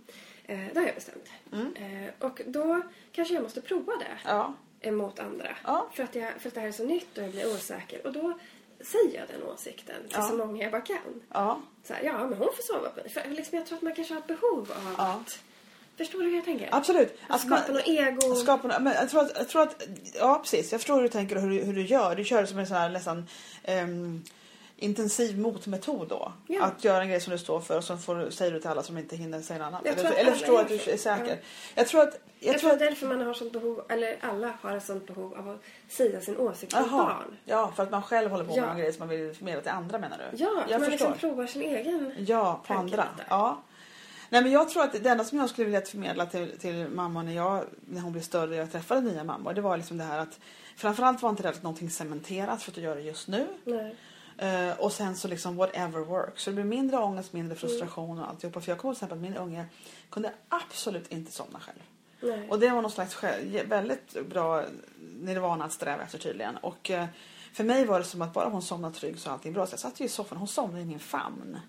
[0.46, 1.30] Eh, det har jag bestämt.
[1.76, 4.54] Eh, och då kanske jag måste prova det Ja.
[4.82, 5.58] emot andra.
[5.64, 5.90] Ja.
[5.94, 8.08] För, att jag, för att det här är så nytt och jag blir osäker.
[8.08, 8.40] Och då
[8.82, 10.28] säger jag den åsikten till Ja.
[10.30, 11.22] så många jag bara kan.
[11.34, 11.62] Ja.
[11.84, 13.10] Så här, ja, men hon får sova på mig.
[13.10, 15.40] För liksom, jag tror att man kanske har ett behov av att...
[15.98, 16.70] Förstår du hur jag tänker?
[16.72, 17.18] Absolut.
[17.28, 18.36] Att skapa något ego.
[18.36, 19.84] Skapa, nå- men jag tror, att, jag tror att,
[20.20, 22.16] ja precis, jag förstår hur du tänker och hur, du- hur du gör.
[22.16, 23.28] Du kör det som en sån här nästan
[23.64, 24.24] ehm,
[24.78, 26.32] intensiv motmetod då.
[26.48, 26.64] Ja.
[26.64, 28.84] Att göra en grej som du står för och så får, säger du till alla
[28.84, 29.86] som inte hinner säga något annat.
[29.86, 31.28] Eller, eller förstår att du är säker.
[31.28, 31.36] Ja.
[31.76, 32.20] Jag tror att...
[32.40, 34.86] Jag, Jag tror att det är därför man har sånt behov, eller alla har ett
[34.86, 37.38] sånt behov av att säga sin åsikt till barn.
[37.46, 38.68] Ja, för att man själv håller på med Ja.
[38.68, 40.38] någon grej som man vill förmedla till andra menar du?
[40.44, 41.08] Ja, jag man förstår.
[41.10, 42.14] liksom provar sin egen...
[42.28, 43.04] Ja, på andra.
[43.18, 43.26] lite.
[43.30, 43.62] Ja.
[44.34, 47.24] Nej, men jag tror att det enda som jag skulle vilja förmedla till, till mamma
[47.24, 50.04] när, jag, när hon blev större och jag träffade nya mammor det var liksom det
[50.04, 50.40] här att
[50.76, 53.48] framförallt var inte det någonting cementerat för att du gör det just nu.
[53.64, 53.96] Nej.
[54.38, 56.44] Eh, och sen så liksom whatever works.
[56.44, 58.62] Så det blir mindre ångest, mindre frustration och alltihopa.
[58.62, 59.66] För jag kommer exempel att min unge
[60.10, 61.80] kunde absolut inte somna själv.
[62.22, 62.50] Nej.
[62.50, 64.64] Och det var någon slags själv, väldigt bra
[65.22, 66.58] nirvana att sträva efter tydligen.
[66.58, 67.06] Och eh,
[67.54, 69.66] för mig var det som att bara hon somnade trygg så allting bra.
[69.66, 71.60] Så jag satt ju i soffan, hon somnade i min famn.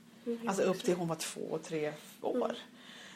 [0.46, 2.52] Alltså upp till hon var två, tre år.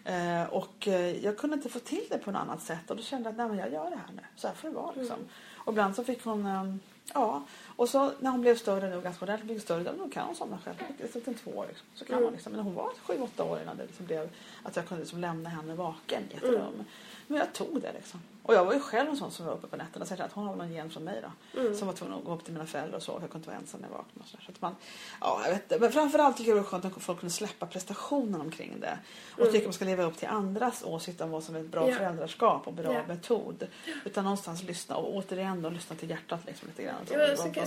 [0.04, 3.02] Eh, och eh, jag kunde inte få till det på något annat sätt och då
[3.02, 4.22] kände jag att nej, jag gör det här nu.
[4.36, 5.16] Så här får det vara liksom.
[5.54, 6.74] Och ibland så fick hon, eh,
[7.14, 7.42] ja.
[7.76, 10.58] Och så när hon blev större nu, ganska ordentligt mycket större, då kan hon somna
[10.58, 10.76] själv.
[11.24, 11.86] Till två år liksom.
[11.94, 12.52] Så kan hon liksom.
[12.52, 14.30] Men hon var sju, åtta år innan det liksom blev
[14.62, 16.84] att jag kunde liksom lämna henne vaken i ett rum.
[17.26, 18.20] Men jag tog det liksom.
[18.48, 20.32] Och jag var ju själv en sån som var uppe på nätterna så jag att
[20.32, 21.74] hon har någon gen från mig då.
[21.74, 23.58] Som var tvungen att gå upp till mina föräldrar och för jag kunde inte vara
[23.58, 24.20] ensam när jag vaknade.
[24.20, 24.76] Och så, så att man,
[25.20, 25.78] ja, jag vet inte.
[25.78, 28.98] Men framförallt tycker jag det var skönt att folk kunde släppa prestationen omkring det.
[29.38, 31.88] Och tycker man ska leva upp till andras åsikter om vad som är ett bra
[31.90, 31.96] Ja.
[31.96, 33.02] föräldraskap och bra Ja.
[33.08, 33.66] metod.
[34.04, 37.06] Utan någonstans lyssna och återigen då lyssna till hjärtat liksom lite grann.
[37.06, 37.36] Så Ja,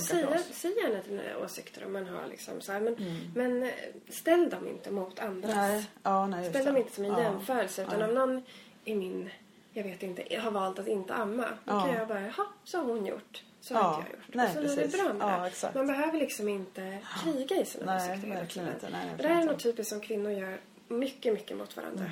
[0.52, 2.96] säg gärna dina åsikter om man har liksom så här, men,
[3.34, 3.70] men eh,
[4.08, 5.54] ställ dem inte mot andras.
[5.54, 7.22] Nej, ja, nej, ställ dem inte som en Ja.
[7.22, 8.08] jämförelse utan Ja.
[8.08, 8.42] om någon
[8.84, 9.30] i min,
[9.72, 11.48] jag vet inte, har valt att inte amma.
[11.64, 13.42] Då kan jag bara, jaha, så har hon gjort.
[13.60, 14.34] Så har inte jag gjort.
[14.34, 15.00] nej, och så blir det precis.
[15.02, 15.70] bra med det.
[15.74, 18.68] Man behöver liksom inte kriga i sina Nej, åsikter hela tiden.
[18.74, 18.88] inte.
[18.90, 20.58] Nej, det här är något typiskt som kvinnor gör
[20.88, 22.04] mycket, mycket mot varandra.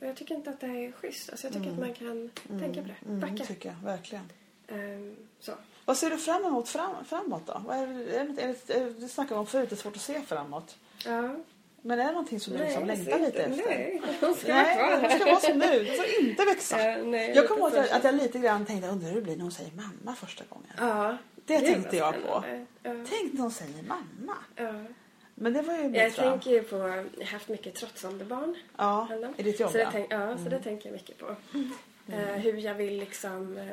[0.00, 1.30] Och jag tycker inte att det är schysst.
[1.30, 2.30] Alltså jag tycker att man kan
[2.60, 3.08] tänka på det.
[3.08, 3.44] Mm, Backa.
[3.44, 4.24] tycker jag, verkligen.
[4.68, 5.52] Ehm, så.
[5.84, 7.62] Vad ser du fram emot fram, framåt då?
[7.66, 9.76] Vad är, det- är, det- är, det- är, det- det snackade om förut, det är
[9.76, 10.76] svårt att se framåt.
[11.04, 11.34] Ja.
[11.82, 13.64] Men är det någonting som du liksom jag längtar lite efter?
[13.68, 15.84] Nej, hon ska Nej, vara kvar det ska vara som nu.
[15.84, 16.82] Det får inte växa.
[16.82, 19.36] Ja, nej, jag kommer ihåg att, att jag lite grann tänkte, undrar hur det blir
[19.36, 20.72] när hon säger mamma första gången.
[20.78, 21.16] Ja.
[21.46, 22.44] Det Gud, tänkte jag på.
[22.82, 22.90] Ja.
[23.10, 24.36] Tänk när hon säger mamma.
[24.56, 24.84] Ja.
[25.34, 26.30] Men det var ju Jag mitt fram.
[26.30, 28.54] tänker ju på, jag har haft mycket trotsande barn.
[28.76, 29.90] Ja, i ditt jobb så det ja.
[29.90, 30.06] Mm.
[30.08, 30.38] tänk, ja.
[30.44, 31.36] Så det tänker jag mycket på.
[32.12, 33.56] Eh, hur jag vill liksom...
[33.58, 33.64] Eh,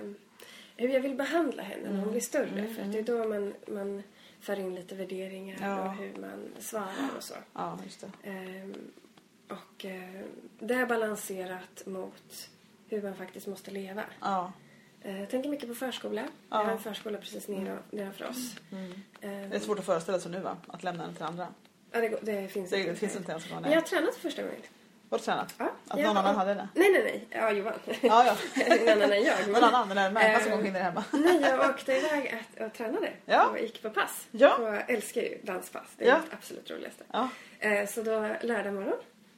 [0.77, 2.67] hur jag vill behandla henne när hon blir större.
[2.75, 4.03] För att det är då man, man
[4.39, 5.85] för in lite värderingar Ja.
[5.85, 7.33] och hur man svarar och så.
[7.53, 8.29] Ja, just det.
[8.29, 8.73] Ehm,
[9.49, 10.21] och eh,
[10.59, 12.49] det är balanserat mot
[12.89, 14.03] hur man faktiskt måste leva.
[14.21, 14.51] Ja.
[15.01, 16.21] Eh, jag tänker mycket på förskola.
[16.21, 16.57] Ja.
[16.57, 18.55] Jag har en förskola precis nedanför oss.
[18.71, 20.57] Ehm, Det är svårt att föreställa sig nu va?
[20.67, 21.47] Att lämna den till andra.
[21.91, 24.13] ja, det, går- det finns Det, det finns inte ens någon Men jag har tränat
[24.15, 24.61] för första gången.
[25.09, 25.53] Har du tränat?
[25.57, 26.67] Ja, Att någon annan hade det?
[26.73, 27.27] Nej, nej, nej.
[27.41, 27.73] Ja, Johan.
[28.01, 28.35] Ja, ja.
[28.75, 29.47] Ingen annan än jag.
[29.47, 31.03] Någon annan, den där människan som kom in hemma.
[31.11, 33.45] Nej, jag åkte iväg att, och tränade Ja.
[33.47, 34.27] och gick på pass.
[34.31, 34.55] Ja.
[34.57, 35.87] Och jag älskar ju danspass.
[35.97, 36.17] Det är Ja.
[36.23, 37.03] mitt absolut roligaste.
[37.11, 37.29] Ja.
[37.59, 38.97] Eh, så då lördag morgon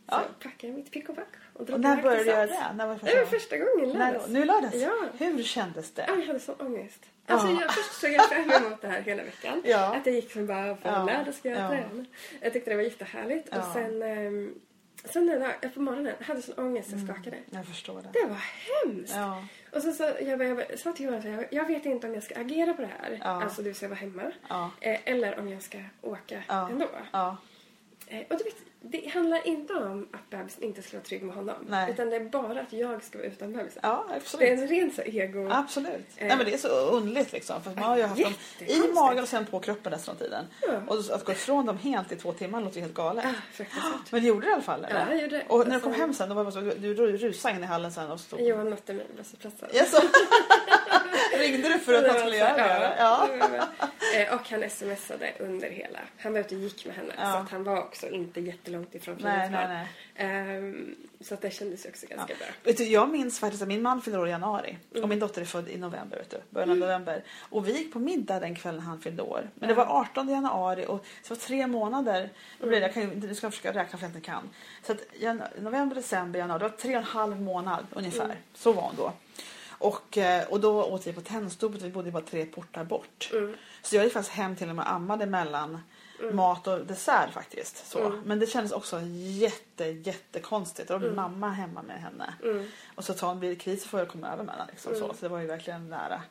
[0.10, 0.22] Ja.
[0.22, 2.66] så packade jag mitt pick och pack och när började du göra det?
[2.76, 4.28] När var det Det var första gången När, lördags.
[4.28, 4.76] nu i lördags?
[4.76, 4.94] Ja.
[5.18, 6.12] Hur kändes Ja, det?
[6.20, 7.00] Jag hade sån ångest.
[7.28, 7.58] Alltså, Ja.
[7.62, 9.62] jag, först såg jag fram emot det här hela veckan.
[9.66, 9.96] Ja.
[9.96, 11.04] Att det gick som bara, på Ja.
[11.06, 11.68] lördag ska jag Ja.
[11.70, 12.06] träna.
[12.42, 13.48] Jag tyckte det var jättehärligt.
[13.52, 13.58] Ja.
[13.58, 14.54] Och sen, ehm,
[15.10, 17.38] sen den där, på morgonen hade jag sån ångest jag skakade.
[17.50, 18.10] Jag förstår det.
[18.14, 18.42] Det var
[18.86, 19.14] hemskt.
[19.16, 19.28] Mm.
[19.28, 19.44] Ja.
[19.72, 22.14] Och så, så jag, bara- jag sa till Johan så jag, jag vet inte om
[22.14, 23.20] jag ska agera på det här.
[23.24, 23.44] Ja.
[23.44, 24.32] Alltså vill säga vara hemma.
[24.50, 24.72] Ja.
[24.82, 26.88] Eh, eller om jag ska åka ändå.
[28.08, 28.56] Eh, och du vet,
[28.92, 31.56] det handlar inte om att bebisen inte ska vara trygg med honom.
[31.70, 31.92] Nej.
[31.92, 33.80] Utan det är bara att jag ska vara utan bebisen.
[33.84, 34.50] Ja, Det är absolut.
[34.60, 35.50] en ren så ego...
[35.52, 36.06] Absolut.
[36.18, 36.28] Eh.
[36.28, 37.64] Nej, men det är så underligt liksom.
[37.64, 38.34] För man har ju haft dem
[38.68, 40.46] i magen och sen på kroppen resten av tiden.
[40.62, 40.80] Ja.
[40.88, 43.26] Och att gå ifrån dem helt i två timmar låter ju helt galet.
[43.54, 43.94] Fruktansvärt.
[44.12, 44.86] Men det gjorde du i alla fall?
[44.86, 45.00] Eller?
[45.00, 45.46] Ja, jag gjorde det.
[45.50, 47.66] Och när du kom Alltså- hem sen, då var det så, du rusade in i
[47.66, 48.42] hallen sen och stod...
[48.42, 49.70] Johan mötte mig på busshållplatsen.
[49.74, 49.98] Jaså?
[51.40, 52.96] Ringde du för att han skulle göra det?
[53.00, 53.30] Ja.
[53.40, 53.68] Ja.
[54.16, 56.00] Eh, Och han smsade under hela.
[56.18, 57.14] Han var ute och gick med henne.
[57.18, 57.32] Ja.
[57.32, 59.86] Så att han var också inte jättelångt ifrån nej,
[60.16, 62.48] Ehm, Så att det kändes också ganska bra.
[62.64, 65.04] Vet du, jag minns faktiskt att min man fyllde år i januari Mm.
[65.04, 67.24] och min dotter är född i november, vet du, början av november.
[67.50, 69.50] Och vi gick på middag den kvällen han fyllde år.
[69.56, 72.30] Men det var 18 januari och det var tre månader.
[72.60, 74.50] Det, jag kan ju nu ska jag försöka räkna för att jag inte kan.
[74.84, 75.00] Så att
[75.62, 78.26] november, december, januari, det var tre och en halv månad ungefär.
[78.26, 78.38] Mm.
[78.54, 79.14] Så var hon då.
[79.80, 83.30] Och, eh, och då åt vi på Tennstopet, vi bodde bara tre portar bort.
[83.34, 83.56] Mm.
[83.82, 85.80] Så jag gick faktiskt hem till och med ammade mellan
[86.34, 87.88] mat och dessert faktiskt.
[87.92, 88.06] Så.
[88.06, 88.22] Mm.
[88.26, 89.02] Men det kändes också
[89.40, 90.90] jätte, jättekonstigt.
[90.90, 91.32] Och då var min Mm.
[91.32, 92.34] mamma hemma med henne.
[92.44, 92.72] Mm.
[92.96, 94.68] Och så tar en bil kris får jag komma över med den.
[94.72, 95.04] Liksom, så.
[95.06, 95.16] Mm.
[95.18, 96.22] så det var ju verkligen nära.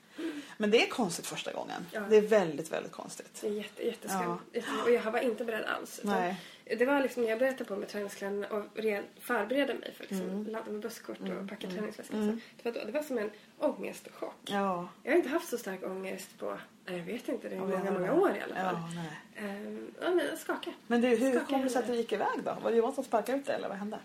[0.56, 1.86] Men det är konstigt första gången.
[1.92, 2.00] Ja.
[2.10, 3.38] Det är väldigt, väldigt konstigt.
[3.40, 4.38] Det är jätte, jätteskam.
[4.52, 4.62] Ja.
[4.84, 6.00] Och jag var inte beredd alls.
[6.02, 6.40] Nej.
[6.68, 10.06] Det var liksom när jag började ta på mig träningskläderna och ren, förbereda mig för
[10.08, 12.22] liksom, ladda med busskort och packa träningsväskan.
[12.22, 12.40] Mm.
[12.62, 14.34] Det, var då, det var som en ångestchock.
[14.44, 14.88] Ja.
[15.02, 18.12] Jag har inte haft så stark ångest på, jag vet inte, det är många, många
[18.12, 18.74] år i alla fall.
[18.74, 19.48] Ja, nej.
[19.48, 20.72] Ehm, ja, men jag skakar.
[20.86, 22.56] Men du, hur Skaka kom det sig att du gick iväg då?
[22.62, 23.98] Var det Johan som sparkade ut dig eller vad hände?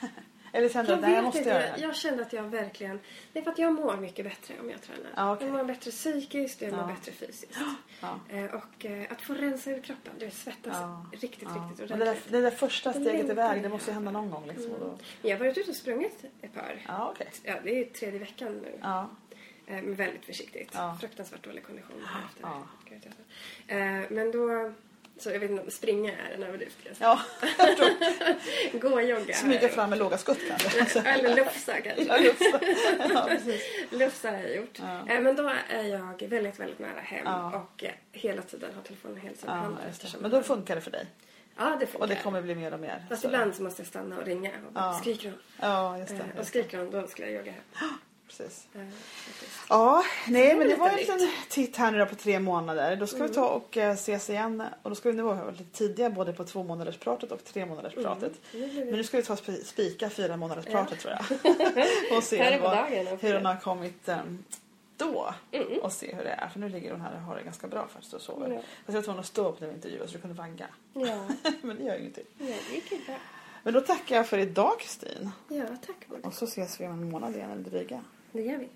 [0.52, 1.80] eller kände du Jag nej, jag vet måste inte, göra jag, det?
[1.82, 3.00] jag kände att jag verkligen...
[3.32, 5.10] Det är för att jag mår mycket bättre om jag tränar.
[5.16, 5.46] Ja, okej.
[5.46, 6.86] Jag mår bättre psykiskt och jag Ja.
[6.86, 7.58] mår bättre fysiskt.
[8.28, 11.06] Eh, och eh, att få rensa ur kroppen, det svettas Ja.
[11.12, 12.32] riktigt, riktigt Men det, där, ordentligt.
[12.32, 14.46] det där första steget längtar iväg, det måste ju hända någon gång.
[14.46, 14.70] Liksom.
[14.80, 14.98] Då...
[15.22, 16.82] Jag har varit ute och sprungit ett par.
[16.88, 17.28] Ja, okej.
[17.42, 18.78] Ja, det är tredje veckan nu.
[18.82, 19.10] Ja.
[19.66, 20.76] Eh, Men väldigt försiktigt.
[21.00, 21.96] Fruktansvärt dålig kondition
[22.34, 22.48] efter.
[23.66, 24.72] Eh, Men då...
[25.20, 26.78] Så jag vet inte springa är en överdrift.
[26.98, 27.20] Ja,
[28.72, 29.34] Gå och jogga.
[29.34, 31.00] smyga fram med låga skutt kanske.
[31.10, 32.04] Eller lufsa kanske.
[32.04, 33.14] Ja, det.
[33.14, 33.62] ja, precis.
[33.90, 34.78] Lufsa har jag gjort.
[34.78, 35.08] Ja.
[35.14, 37.56] Eh, Men då är jag väldigt, väldigt nära hem Ja.
[37.74, 39.70] och eh, hela tiden har telefonen helt Ja,
[40.20, 41.06] Men då funkar det för dig.
[41.56, 42.00] Ja, det funkar.
[42.00, 43.04] Och det kommer bli mer och mer.
[43.08, 44.98] Fast ibland så måste jag stanna och ringa och Ja.
[45.00, 45.38] skriker hon.
[45.60, 46.16] Ja, just det.
[46.34, 47.88] Eh, Och skriker hon, då skulle jag jogga hem.
[48.30, 48.66] Precis.
[48.72, 49.50] Faktiskt.
[49.68, 52.96] Ja, nej men det var en liten titt här nu då på tre månader.
[52.96, 54.64] Då ska vi ta och eh, ses igen.
[54.82, 57.66] Och då ska vi nu vara lite tidiga både på två månaders pratet och tre
[57.66, 58.32] månaders pratet.
[58.52, 62.16] Nu blir Men nu ska vi ta och spi- spika fyra månaders pratet tror jag.
[62.16, 64.44] och se vad, dagen hur hon har kommit ehm,
[64.96, 65.34] då.
[65.52, 65.78] Mm.
[65.78, 66.48] Och se hur det är.
[66.48, 68.50] För nu ligger hon här och har det ganska bra faktiskt och sover.
[68.50, 68.56] Ja.
[68.56, 70.66] Fast jag var tvungen att stå upp när vi intervjuade så du kunde vagga.
[70.92, 71.28] Ja,
[71.62, 72.24] men det gör ingenting.
[72.38, 73.16] ja, det gick ju bra.
[73.62, 75.30] Men då tackar jag för idag Kristin.
[75.48, 76.24] Ja, tack.
[76.24, 78.04] Och så ses vi om en månad igen eller dryga.
[78.32, 78.68] Det gör vi.